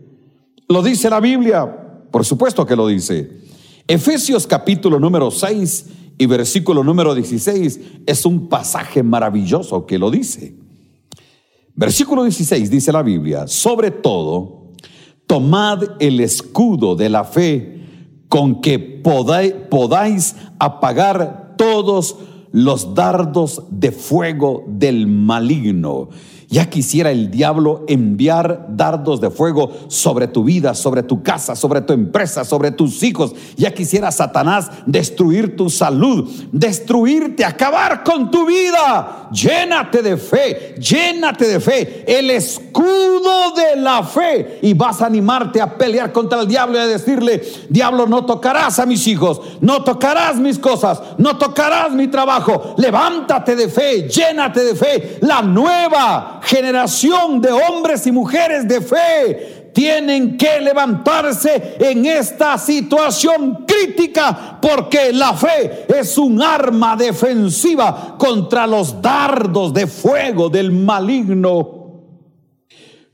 Lo 0.69 0.83
dice 0.83 1.11
la 1.11 1.19
Biblia, 1.19 1.67
por 2.11 2.25
supuesto 2.25 2.65
que 2.65 2.77
lo 2.77 2.87
dice. 2.87 3.41
Efesios 3.89 4.47
capítulo 4.47 5.01
número 5.01 5.33
6 5.33 5.87
y 6.17 6.27
versículo 6.27 6.85
número 6.85 7.13
16 7.13 7.81
es 8.07 8.25
un 8.25 8.49
pasaje 8.49 9.03
maravilloso 9.03 9.85
que 9.85 9.99
lo 9.99 10.13
dice. 10.13 10.60
Versículo 11.81 12.25
16 12.25 12.71
dice 12.71 12.93
la 12.93 13.03
Biblia, 13.03 13.49
sobre 13.49 13.91
todo, 13.91 14.67
tomad 15.27 15.83
el 15.99 16.21
escudo 16.21 16.95
de 16.95 17.09
la 17.09 17.25
fe 17.25 17.81
con 18.29 18.61
que 18.61 18.79
podáis, 18.79 20.37
apagar 20.59 21.55
todos 21.57 22.19
los 22.53 22.95
dardos 22.95 23.63
de 23.71 23.93
fuego 23.93 24.63
del 24.69 25.07
maligno. 25.07 26.11
Ya 26.51 26.69
quisiera 26.69 27.13
el 27.13 27.31
diablo 27.31 27.85
enviar 27.87 28.67
dardos 28.71 29.21
de 29.21 29.31
fuego 29.31 29.71
sobre 29.87 30.27
tu 30.27 30.43
vida, 30.43 30.75
sobre 30.75 31.05
tu 31.05 31.23
casa, 31.23 31.55
sobre 31.55 31.81
tu 31.81 31.93
empresa, 31.93 32.45
sobre 32.45 32.73
tus 32.73 33.05
hijos. 33.05 33.33
Ya 33.57 33.73
quisiera 33.73 34.11
Satanás 34.11 34.69
destruir 34.85 35.55
tu 35.57 35.71
salud, 35.71 36.29
destruirte, 36.51 37.45
acabar 37.45 38.03
con 38.03 38.33
tu 38.33 38.47
vida. 38.47 39.29
Llénate 39.31 40.03
de 40.03 40.17
fe, 40.17 40.75
llénate 40.81 41.47
de 41.47 41.61
fe, 41.61 42.05
el 42.19 42.31
escudo 42.31 43.53
de 43.55 43.81
la 43.81 44.03
fe. 44.03 44.59
Y 44.63 44.75
vas 44.75 45.03
a 45.03 45.07
animarte 45.07 45.61
a 45.61 45.79
pelear 45.79 46.11
contra 46.11 46.41
el 46.41 46.49
diablo 46.49 46.79
y 46.79 46.81
a 46.81 46.87
decirle, 46.89 47.45
diablo, 47.69 48.09
no 48.09 48.27
tocarás 48.27 48.81
a 48.81 48.87
mis 48.87 49.07
hijos, 49.07 49.41
no 49.61 49.85
tocarás 49.85 50.35
mis 50.39 50.59
cosas, 50.59 51.01
no 51.17 51.39
tocarás 51.39 51.93
mi 51.93 52.09
trabajo. 52.09 52.75
Levántate 52.77 53.55
de 53.55 53.69
fe, 53.69 54.09
llénate 54.09 54.65
de 54.65 54.75
fe. 54.75 55.19
La 55.21 55.43
nueva 55.43 56.40
generación 56.43 57.41
de 57.41 57.51
hombres 57.51 58.07
y 58.07 58.13
mujeres 58.13 58.67
de 58.67 58.81
fe 58.81 59.71
tienen 59.73 60.37
que 60.37 60.61
levantarse 60.61 61.77
en 61.79 62.05
esta 62.07 62.59
situación 62.59 63.65
crítica 63.67 64.59
porque 64.61 65.13
la 65.13 65.35
fe 65.35 65.87
es 65.89 66.19
un 66.19 66.43
arma 66.43 66.97
defensiva 66.97 68.17
contra 68.19 68.67
los 68.67 69.01
dardos 69.01 69.73
de 69.73 69.87
fuego 69.87 70.49
del 70.49 70.73
maligno. 70.73 71.79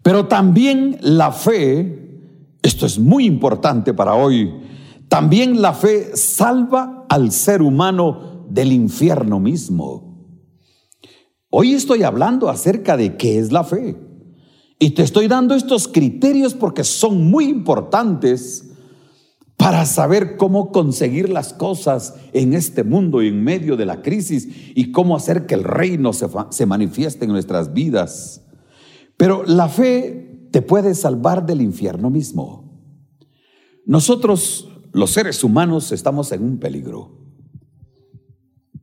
Pero 0.02 0.26
también 0.26 0.98
la 1.00 1.32
fe, 1.32 2.20
esto 2.62 2.86
es 2.86 2.98
muy 2.98 3.26
importante 3.26 3.92
para 3.92 4.14
hoy, 4.14 4.54
también 5.08 5.60
la 5.60 5.72
fe 5.72 6.16
salva 6.16 7.06
al 7.08 7.32
ser 7.32 7.62
humano 7.62 8.44
del 8.48 8.72
infierno 8.72 9.40
mismo. 9.40 10.05
Hoy 11.58 11.72
estoy 11.72 12.02
hablando 12.02 12.50
acerca 12.50 12.98
de 12.98 13.16
qué 13.16 13.38
es 13.38 13.50
la 13.50 13.64
fe. 13.64 13.96
Y 14.78 14.90
te 14.90 15.02
estoy 15.02 15.26
dando 15.26 15.54
estos 15.54 15.88
criterios 15.88 16.52
porque 16.52 16.84
son 16.84 17.30
muy 17.30 17.46
importantes 17.46 18.72
para 19.56 19.86
saber 19.86 20.36
cómo 20.36 20.70
conseguir 20.70 21.30
las 21.30 21.54
cosas 21.54 22.16
en 22.34 22.52
este 22.52 22.84
mundo 22.84 23.22
y 23.22 23.28
en 23.28 23.42
medio 23.42 23.78
de 23.78 23.86
la 23.86 24.02
crisis 24.02 24.46
y 24.74 24.92
cómo 24.92 25.16
hacer 25.16 25.46
que 25.46 25.54
el 25.54 25.64
reino 25.64 26.12
se, 26.12 26.26
se 26.50 26.66
manifieste 26.66 27.24
en 27.24 27.32
nuestras 27.32 27.72
vidas. 27.72 28.42
Pero 29.16 29.42
la 29.46 29.70
fe 29.70 30.48
te 30.52 30.60
puede 30.60 30.94
salvar 30.94 31.46
del 31.46 31.62
infierno 31.62 32.10
mismo. 32.10 32.82
Nosotros, 33.86 34.68
los 34.92 35.10
seres 35.10 35.42
humanos, 35.42 35.90
estamos 35.90 36.32
en 36.32 36.42
un 36.44 36.58
peligro. 36.58 37.25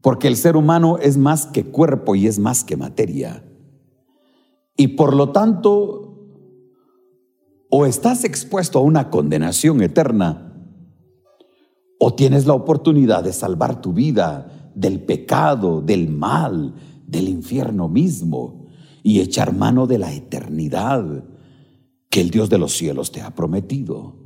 Porque 0.04 0.28
el 0.28 0.36
ser 0.36 0.58
humano 0.58 0.98
es 0.98 1.16
más 1.16 1.46
que 1.46 1.64
cuerpo 1.64 2.14
y 2.14 2.28
es 2.28 2.38
más 2.38 2.66
que 2.66 2.76
materia. 2.76 3.42
Y 4.76 4.90
por 4.90 5.16
lo 5.16 5.32
tanto, 5.32 6.28
o 7.70 7.86
estás 7.86 8.26
expuesto 8.26 8.80
a 8.80 8.82
una 8.82 9.10
condenación 9.10 9.82
eterna, 9.82 10.54
o 12.00 12.14
tienes 12.16 12.46
la 12.46 12.54
oportunidad 12.54 13.24
de 13.24 13.32
salvar 13.32 13.80
tu 13.82 13.94
vida 13.94 14.72
del 14.76 15.00
pecado, 15.00 15.82
del 15.82 16.10
mal, 16.10 16.74
del 17.08 17.30
infierno 17.30 17.88
mismo, 17.88 18.66
y 19.04 19.22
echar 19.22 19.56
mano 19.56 19.88
de 19.88 20.00
la 20.00 20.12
eternidad 20.12 21.24
que 22.10 22.20
el 22.20 22.30
Dios 22.30 22.50
de 22.50 22.58
los 22.58 22.74
cielos 22.74 23.14
te 23.14 23.22
ha 23.22 23.34
prometido. 23.34 24.18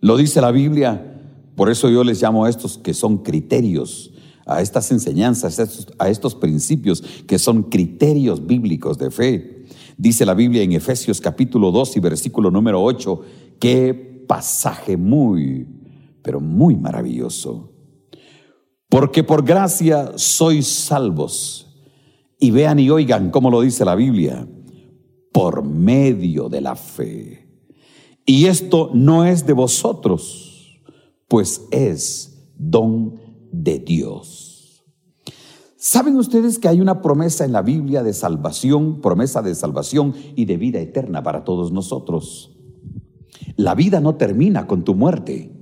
Lo 0.00 0.16
dice 0.16 0.40
la 0.40 0.52
Biblia 0.52 1.15
por 1.56 1.70
eso 1.70 1.88
yo 1.88 2.04
les 2.04 2.22
llamo 2.22 2.44
a 2.44 2.50
estos 2.50 2.76
que 2.76 2.92
son 2.92 3.18
criterios, 3.18 4.12
a 4.44 4.60
estas 4.60 4.92
enseñanzas, 4.92 5.58
a 5.98 6.08
estos, 6.08 6.34
principios 6.34 7.02
que 7.26 7.38
son 7.38 7.64
criterios 7.64 8.46
bíblicos 8.46 8.98
de 8.98 9.10
fe. 9.10 9.64
Dice 9.96 10.26
la 10.26 10.34
Biblia 10.34 10.62
en 10.62 10.72
Efesios 10.72 11.20
capítulo 11.20 11.72
2 11.72 11.96
y 11.96 12.00
versículo 12.00 12.50
número 12.50 12.84
8, 12.84 13.20
qué 13.58 13.94
pasaje 14.28 14.98
muy, 14.98 15.66
pero 16.22 16.40
muy 16.40 16.76
maravilloso. 16.76 17.72
Porque 18.90 19.24
por 19.24 19.42
gracia 19.42 20.12
sois 20.16 20.66
salvos. 20.66 21.62
Y 22.38 22.50
vean 22.50 22.78
y 22.78 22.90
oigan 22.90 23.30
cómo 23.30 23.50
lo 23.50 23.62
dice 23.62 23.86
la 23.86 23.94
Biblia, 23.94 24.46
por 25.32 25.64
medio 25.64 26.50
de 26.50 26.60
la 26.60 26.76
fe. 26.76 27.48
Y 28.26 28.44
esto 28.44 28.90
no 28.92 29.24
es 29.24 29.46
de 29.46 29.54
vosotros 29.54 30.45
pues 31.28 31.66
es 31.70 32.52
don 32.56 33.20
de 33.52 33.78
Dios. 33.78 34.84
¿Saben 35.76 36.16
ustedes 36.16 36.58
que 36.58 36.68
hay 36.68 36.80
una 36.80 37.00
promesa 37.00 37.44
en 37.44 37.52
la 37.52 37.62
Biblia 37.62 38.02
de 38.02 38.12
salvación, 38.12 39.00
promesa 39.00 39.42
de 39.42 39.54
salvación 39.54 40.14
y 40.34 40.46
de 40.46 40.56
vida 40.56 40.80
eterna 40.80 41.22
para 41.22 41.44
todos 41.44 41.70
nosotros? 41.70 42.56
La 43.56 43.74
vida 43.74 44.00
no 44.00 44.16
termina 44.16 44.66
con 44.66 44.84
tu 44.84 44.94
muerte. 44.94 45.52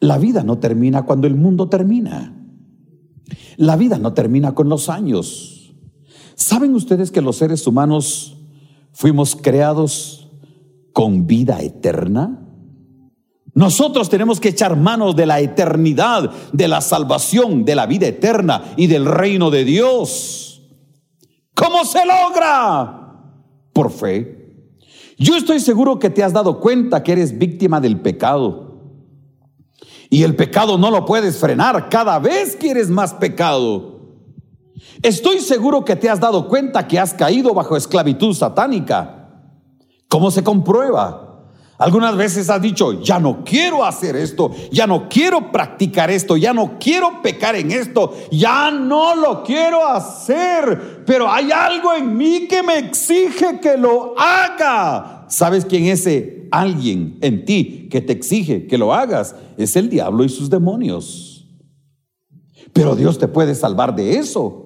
La 0.00 0.18
vida 0.18 0.42
no 0.42 0.58
termina 0.58 1.06
cuando 1.06 1.26
el 1.26 1.36
mundo 1.36 1.68
termina. 1.68 2.36
La 3.56 3.76
vida 3.76 3.98
no 3.98 4.12
termina 4.12 4.54
con 4.54 4.68
los 4.68 4.88
años. 4.88 5.74
¿Saben 6.34 6.74
ustedes 6.74 7.10
que 7.10 7.22
los 7.22 7.36
seres 7.36 7.66
humanos 7.66 8.38
fuimos 8.92 9.36
creados 9.36 10.32
con 10.92 11.26
vida 11.26 11.62
eterna? 11.62 12.41
Nosotros 13.54 14.08
tenemos 14.08 14.40
que 14.40 14.48
echar 14.48 14.76
manos 14.76 15.14
de 15.14 15.26
la 15.26 15.40
eternidad, 15.40 16.30
de 16.52 16.68
la 16.68 16.80
salvación, 16.80 17.64
de 17.64 17.74
la 17.74 17.86
vida 17.86 18.06
eterna 18.06 18.72
y 18.76 18.86
del 18.86 19.04
reino 19.04 19.50
de 19.50 19.64
Dios. 19.64 20.62
¿Cómo 21.54 21.84
se 21.84 22.00
logra? 22.06 23.20
Por 23.72 23.90
fe. 23.90 24.42
Yo 25.18 25.36
estoy 25.36 25.60
seguro 25.60 25.98
que 25.98 26.10
te 26.10 26.24
has 26.24 26.32
dado 26.32 26.60
cuenta 26.60 27.02
que 27.02 27.12
eres 27.12 27.38
víctima 27.38 27.80
del 27.80 28.00
pecado. 28.00 28.72
Y 30.08 30.24
el 30.24 30.34
pecado 30.34 30.78
no 30.78 30.90
lo 30.90 31.04
puedes 31.04 31.38
frenar 31.38 31.88
cada 31.88 32.18
vez 32.18 32.56
que 32.56 32.70
eres 32.70 32.88
más 32.88 33.14
pecado. 33.14 34.00
Estoy 35.02 35.40
seguro 35.40 35.84
que 35.84 35.96
te 35.96 36.08
has 36.08 36.20
dado 36.20 36.48
cuenta 36.48 36.88
que 36.88 36.98
has 36.98 37.14
caído 37.14 37.54
bajo 37.54 37.76
esclavitud 37.76 38.34
satánica. 38.34 39.28
¿Cómo 40.08 40.30
se 40.30 40.42
comprueba? 40.42 41.21
Algunas 41.82 42.16
veces 42.16 42.48
has 42.48 42.62
dicho, 42.62 43.02
ya 43.02 43.18
no 43.18 43.42
quiero 43.44 43.84
hacer 43.84 44.14
esto, 44.14 44.52
ya 44.70 44.86
no 44.86 45.08
quiero 45.08 45.50
practicar 45.50 46.12
esto, 46.12 46.36
ya 46.36 46.52
no 46.52 46.78
quiero 46.78 47.20
pecar 47.20 47.56
en 47.56 47.72
esto, 47.72 48.14
ya 48.30 48.70
no 48.70 49.16
lo 49.16 49.42
quiero 49.42 49.84
hacer, 49.88 51.02
pero 51.04 51.28
hay 51.28 51.50
algo 51.50 51.92
en 51.92 52.16
mí 52.16 52.46
que 52.46 52.62
me 52.62 52.78
exige 52.78 53.58
que 53.58 53.76
lo 53.76 54.14
haga. 54.16 55.26
¿Sabes 55.28 55.64
quién 55.64 55.86
es 55.86 56.06
ese 56.06 56.46
alguien 56.52 57.18
en 57.20 57.44
ti 57.44 57.88
que 57.90 58.00
te 58.00 58.12
exige 58.12 58.68
que 58.68 58.78
lo 58.78 58.94
hagas? 58.94 59.34
Es 59.56 59.74
el 59.74 59.88
diablo 59.88 60.22
y 60.22 60.28
sus 60.28 60.48
demonios. 60.48 61.48
Pero 62.72 62.94
Dios 62.94 63.18
te 63.18 63.26
puede 63.26 63.56
salvar 63.56 63.96
de 63.96 64.18
eso. 64.18 64.62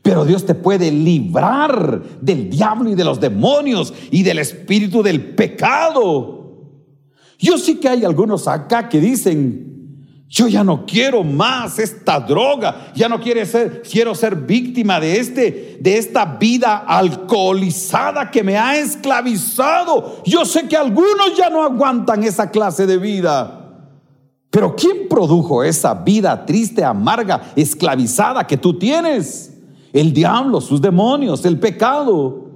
Pero 0.00 0.24
Dios 0.24 0.46
te 0.46 0.54
puede 0.54 0.90
librar 0.90 2.02
del 2.22 2.48
diablo 2.48 2.88
y 2.88 2.94
de 2.94 3.04
los 3.04 3.20
demonios 3.20 3.92
y 4.10 4.22
del 4.22 4.38
espíritu 4.38 5.02
del 5.02 5.34
pecado. 5.34 6.37
Yo 7.38 7.56
sí 7.56 7.76
que 7.76 7.88
hay 7.88 8.04
algunos 8.04 8.48
acá 8.48 8.88
que 8.88 9.00
dicen, 9.00 9.68
yo 10.28 10.48
ya 10.48 10.62
no 10.64 10.84
quiero 10.84 11.22
más 11.22 11.78
esta 11.78 12.20
droga, 12.20 12.92
ya 12.94 13.08
no 13.08 13.20
quiero 13.20 13.46
ser, 13.46 13.82
quiero 13.82 14.14
ser 14.14 14.34
víctima 14.34 15.00
de, 15.00 15.18
este, 15.18 15.78
de 15.80 15.96
esta 15.96 16.26
vida 16.26 16.78
alcoholizada 16.78 18.30
que 18.30 18.42
me 18.42 18.58
ha 18.58 18.76
esclavizado. 18.76 20.22
Yo 20.26 20.44
sé 20.44 20.68
que 20.68 20.76
algunos 20.76 21.34
ya 21.36 21.48
no 21.48 21.62
aguantan 21.62 22.24
esa 22.24 22.50
clase 22.50 22.86
de 22.86 22.98
vida. 22.98 23.54
Pero 24.50 24.74
¿quién 24.74 25.08
produjo 25.08 25.62
esa 25.62 25.94
vida 25.94 26.44
triste, 26.44 26.82
amarga, 26.82 27.52
esclavizada 27.54 28.46
que 28.46 28.56
tú 28.56 28.78
tienes? 28.78 29.54
El 29.92 30.12
diablo, 30.12 30.60
sus 30.60 30.80
demonios, 30.80 31.44
el 31.44 31.58
pecado. 31.58 32.48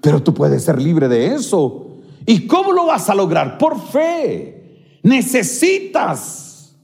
Pero 0.00 0.22
tú 0.22 0.32
puedes 0.32 0.62
ser 0.64 0.80
libre 0.80 1.08
de 1.08 1.34
eso 1.34 1.87
¿Y 2.28 2.46
cómo 2.46 2.72
lo 2.72 2.84
vas 2.84 3.08
a 3.08 3.14
lograr? 3.14 3.56
Por 3.56 3.80
fe. 3.80 4.98
Necesitas 5.02 6.76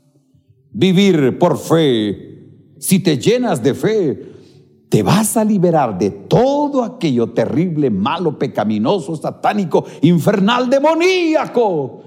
vivir 0.70 1.38
por 1.38 1.58
fe. 1.58 2.48
Si 2.78 3.00
te 3.00 3.18
llenas 3.18 3.62
de 3.62 3.74
fe, 3.74 4.32
te 4.88 5.02
vas 5.02 5.36
a 5.36 5.44
liberar 5.44 5.98
de 5.98 6.08
todo 6.08 6.82
aquello 6.82 7.28
terrible, 7.32 7.90
malo, 7.90 8.38
pecaminoso, 8.38 9.16
satánico, 9.16 9.84
infernal, 10.00 10.70
demoníaco. 10.70 12.04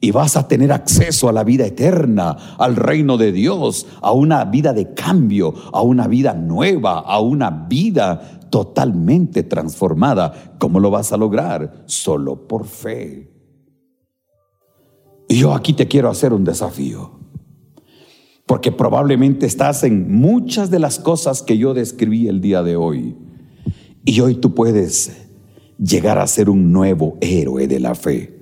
Y 0.00 0.10
vas 0.10 0.36
a 0.36 0.48
tener 0.48 0.72
acceso 0.72 1.28
a 1.28 1.32
la 1.32 1.44
vida 1.44 1.66
eterna, 1.66 2.56
al 2.58 2.74
reino 2.74 3.16
de 3.18 3.30
Dios, 3.30 3.86
a 4.00 4.10
una 4.10 4.44
vida 4.46 4.72
de 4.72 4.94
cambio, 4.94 5.54
a 5.72 5.80
una 5.82 6.08
vida 6.08 6.34
nueva, 6.34 6.98
a 6.98 7.20
una 7.20 7.50
vida 7.50 8.39
totalmente 8.50 9.42
transformada. 9.42 10.56
¿Cómo 10.58 10.80
lo 10.80 10.90
vas 10.90 11.12
a 11.12 11.16
lograr? 11.16 11.84
Solo 11.86 12.46
por 12.46 12.66
fe. 12.66 13.30
Y 15.28 15.38
yo 15.38 15.54
aquí 15.54 15.72
te 15.72 15.86
quiero 15.86 16.10
hacer 16.10 16.32
un 16.32 16.44
desafío. 16.44 17.12
Porque 18.46 18.72
probablemente 18.72 19.46
estás 19.46 19.84
en 19.84 20.10
muchas 20.10 20.70
de 20.70 20.80
las 20.80 20.98
cosas 20.98 21.42
que 21.42 21.56
yo 21.56 21.72
describí 21.72 22.26
el 22.26 22.40
día 22.40 22.64
de 22.64 22.74
hoy. 22.74 23.16
Y 24.04 24.20
hoy 24.20 24.34
tú 24.34 24.54
puedes 24.54 25.28
llegar 25.78 26.18
a 26.18 26.26
ser 26.26 26.50
un 26.50 26.72
nuevo 26.72 27.16
héroe 27.20 27.68
de 27.68 27.78
la 27.78 27.94
fe. 27.94 28.39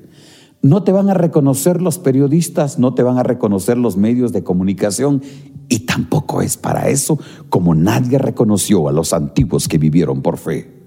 No 0.60 0.82
te 0.82 0.90
van 0.90 1.08
a 1.08 1.14
reconocer 1.14 1.80
los 1.80 1.98
periodistas, 1.98 2.78
no 2.78 2.92
te 2.92 3.04
van 3.04 3.18
a 3.18 3.22
reconocer 3.22 3.78
los 3.78 3.96
medios 3.96 4.32
de 4.32 4.42
comunicación 4.42 5.22
y 5.68 5.80
tampoco 5.80 6.42
es 6.42 6.56
para 6.56 6.88
eso 6.88 7.18
como 7.48 7.74
nadie 7.74 8.18
reconoció 8.18 8.88
a 8.88 8.92
los 8.92 9.12
antiguos 9.12 9.68
que 9.68 9.78
vivieron 9.78 10.20
por 10.20 10.36
fe. 10.36 10.78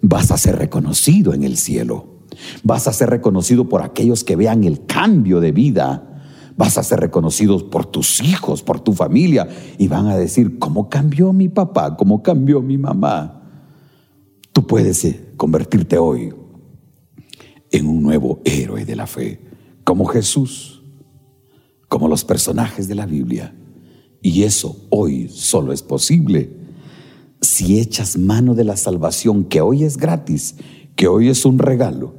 Vas 0.00 0.30
a 0.30 0.38
ser 0.38 0.56
reconocido 0.56 1.34
en 1.34 1.42
el 1.42 1.56
cielo. 1.58 2.06
Vas 2.62 2.88
a 2.88 2.92
ser 2.92 3.10
reconocido 3.10 3.68
por 3.68 3.82
aquellos 3.82 4.24
que 4.24 4.36
vean 4.36 4.64
el 4.64 4.86
cambio 4.86 5.40
de 5.40 5.52
vida. 5.52 6.22
Vas 6.56 6.78
a 6.78 6.82
ser 6.82 7.00
reconocido 7.00 7.68
por 7.68 7.84
tus 7.84 8.22
hijos, 8.22 8.62
por 8.62 8.80
tu 8.80 8.94
familia. 8.94 9.46
Y 9.78 9.88
van 9.88 10.06
a 10.06 10.16
decir, 10.16 10.58
¿cómo 10.58 10.88
cambió 10.88 11.32
mi 11.34 11.48
papá? 11.48 11.96
¿Cómo 11.96 12.22
cambió 12.22 12.62
mi 12.62 12.78
mamá? 12.78 13.42
Tú 14.52 14.66
puedes 14.66 15.04
eh, 15.04 15.32
convertirte 15.36 15.98
hoy 15.98 16.32
en 17.76 17.86
un 17.88 18.02
nuevo 18.02 18.40
héroe 18.44 18.84
de 18.84 18.96
la 18.96 19.06
fe, 19.06 19.40
como 19.84 20.06
Jesús, 20.06 20.82
como 21.88 22.08
los 22.08 22.24
personajes 22.24 22.88
de 22.88 22.94
la 22.94 23.06
Biblia. 23.06 23.54
Y 24.22 24.44
eso 24.44 24.86
hoy 24.90 25.28
solo 25.28 25.72
es 25.72 25.82
posible 25.82 26.56
si 27.42 27.78
echas 27.78 28.16
mano 28.16 28.54
de 28.54 28.64
la 28.64 28.76
salvación 28.76 29.44
que 29.44 29.60
hoy 29.60 29.84
es 29.84 29.98
gratis, 29.98 30.56
que 30.96 31.06
hoy 31.06 31.28
es 31.28 31.44
un 31.44 31.58
regalo. 31.58 32.14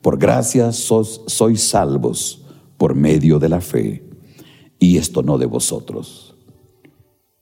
Por 0.00 0.18
gracia 0.18 0.70
sois, 0.72 1.60
salvos 1.60 2.44
por 2.76 2.94
medio 2.94 3.38
de 3.38 3.48
la 3.48 3.60
fe. 3.60 4.08
Y 4.78 4.98
esto 4.98 5.22
no 5.22 5.38
de 5.38 5.46
vosotros, 5.46 6.36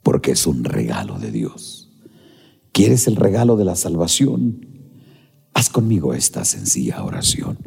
porque 0.02 0.32
es 0.32 0.46
un 0.46 0.64
regalo 0.64 1.18
de 1.18 1.30
Dios. 1.30 1.92
¿Quieres 2.72 3.06
el 3.08 3.16
regalo 3.16 3.56
de 3.56 3.66
la 3.66 3.76
salvación? 3.76 4.81
Haz 5.54 5.68
conmigo 5.68 6.14
esta 6.14 6.44
sencilla 6.44 7.04
oración. 7.04 7.58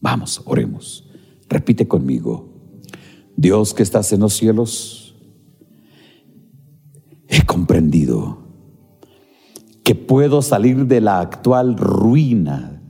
Vamos, 0.00 0.42
oremos. 0.44 1.08
Repite 1.48 1.88
conmigo. 1.88 2.48
Dios 3.36 3.74
que 3.74 3.82
estás 3.82 4.12
en 4.12 4.20
los 4.20 4.34
cielos, 4.34 5.16
he 7.28 7.44
comprendido 7.44 8.44
que 9.82 9.94
puedo 9.94 10.40
salir 10.40 10.86
de 10.86 11.00
la 11.00 11.20
actual 11.20 11.76
ruina, 11.76 12.80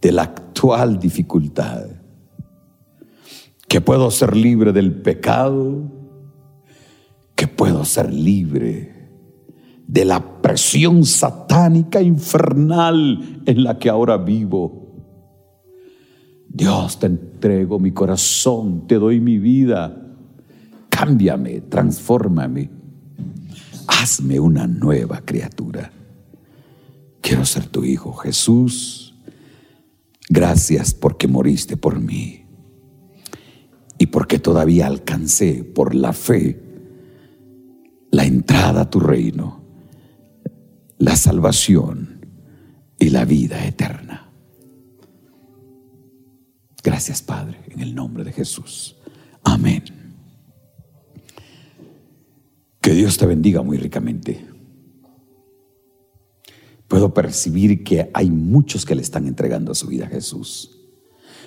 de 0.00 0.12
la 0.12 0.22
actual 0.22 0.98
dificultad, 0.98 1.86
que 3.68 3.80
puedo 3.80 4.10
ser 4.10 4.36
libre 4.36 4.72
del 4.72 5.00
pecado, 5.02 5.90
que 7.34 7.48
puedo 7.48 7.84
ser 7.84 8.12
libre 8.12 9.01
de 9.92 10.04
la 10.04 10.40
presión 10.40 11.04
satánica 11.04 12.00
infernal 12.00 13.42
en 13.44 13.64
la 13.64 13.78
que 13.78 13.90
ahora 13.90 14.16
vivo. 14.16 14.96
Dios, 16.48 16.98
te 16.98 17.06
entrego 17.06 17.78
mi 17.78 17.92
corazón, 17.92 18.86
te 18.86 18.96
doy 18.96 19.20
mi 19.20 19.38
vida. 19.38 19.96
Cámbiame, 20.88 21.62
transfórmame 21.62 22.82
hazme 23.86 24.40
una 24.40 24.66
nueva 24.66 25.20
criatura. 25.24 25.92
Quiero 27.20 27.44
ser 27.44 27.66
tu 27.66 27.84
hijo, 27.84 28.12
Jesús. 28.14 29.14
Gracias 30.28 30.94
porque 30.94 31.28
moriste 31.28 31.76
por 31.76 32.00
mí 32.00 32.46
y 33.98 34.06
porque 34.06 34.38
todavía 34.38 34.86
alcancé 34.86 35.62
por 35.62 35.94
la 35.94 36.12
fe 36.12 36.60
la 38.10 38.24
entrada 38.24 38.82
a 38.82 38.90
tu 38.90 38.98
reino, 38.98 39.61
la 41.02 41.16
salvación 41.16 42.20
y 42.96 43.10
la 43.10 43.24
vida 43.24 43.66
eterna. 43.66 44.30
Gracias 46.84 47.22
Padre, 47.22 47.58
en 47.70 47.80
el 47.80 47.92
nombre 47.92 48.22
de 48.22 48.32
Jesús. 48.32 48.96
Amén. 49.42 49.82
Que 52.80 52.92
Dios 52.94 53.18
te 53.18 53.26
bendiga 53.26 53.62
muy 53.62 53.78
ricamente. 53.78 54.46
Puedo 56.86 57.12
percibir 57.12 57.82
que 57.82 58.08
hay 58.14 58.30
muchos 58.30 58.84
que 58.84 58.94
le 58.94 59.02
están 59.02 59.26
entregando 59.26 59.74
su 59.74 59.88
vida 59.88 60.06
a 60.06 60.08
Jesús. 60.08 60.78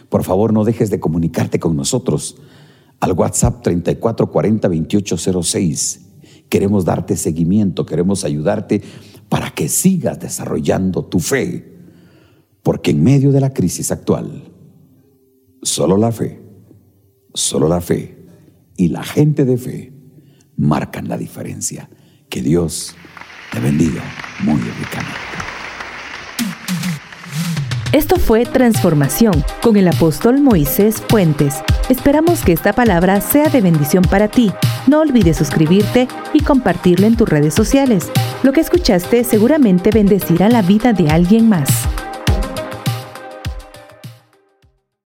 Por 0.10 0.26
favor, 0.26 0.52
no 0.52 0.66
dejes 0.66 0.90
de 0.90 1.00
comunicarte 1.00 1.62
con 1.62 1.78
nosotros 1.78 2.36
al 3.00 3.14
WhatsApp 3.14 3.64
3440 3.64 4.68
2806. 4.68 6.02
Queremos 6.50 6.84
darte 6.84 7.16
seguimiento, 7.16 7.86
queremos 7.86 8.26
ayudarte 8.26 8.82
para 9.30 9.52
que 9.52 9.70
sigas 9.70 10.20
desarrollando 10.20 11.06
tu 11.06 11.20
fe. 11.20 11.74
Porque 12.64 12.92
en 12.92 13.04
medio 13.04 13.32
de 13.32 13.42
la 13.42 13.54
crisis 13.54 13.92
actual, 13.92 14.52
solo 15.62 15.98
la 15.98 16.12
fe, 16.12 16.42
solo 17.34 17.68
la 17.68 17.82
fe 17.82 18.18
y 18.78 18.88
la 18.88 19.04
gente 19.04 19.46
de 19.46 19.58
fe 19.58 19.94
marcan 20.58 21.08
la 21.08 21.18
diferencia. 21.18 21.90
Que 22.30 22.42
Dios 22.42 22.96
te 23.52 23.60
bendiga 23.60 24.04
muy 24.44 24.60
ricamente. 24.60 25.20
Esto 27.96 28.18
fue 28.18 28.46
Transformación 28.46 29.34
con 29.62 29.78
el 29.78 29.88
apóstol 29.88 30.42
Moisés 30.42 31.02
Fuentes. 31.08 31.64
Esperamos 31.90 32.44
que 32.44 32.52
esta 32.52 32.74
palabra 32.74 33.22
sea 33.22 33.50
de 33.50 33.62
bendición 33.62 34.04
para 34.04 34.28
ti. 34.28 34.52
No 34.88 35.02
olvides 35.02 35.38
suscribirte 35.38 36.08
y 36.34 36.42
compartirlo 36.42 37.06
en 37.06 37.16
tus 37.16 37.30
redes 37.30 37.54
sociales. 37.54 38.10
Lo 38.42 38.54
que 38.54 38.62
escuchaste 38.62 39.24
seguramente 39.24 39.92
bendecirá 39.94 40.50
la 40.50 40.64
vida 40.64 40.94
de 40.94 41.10
alguien 41.10 41.48
más. 41.48 41.88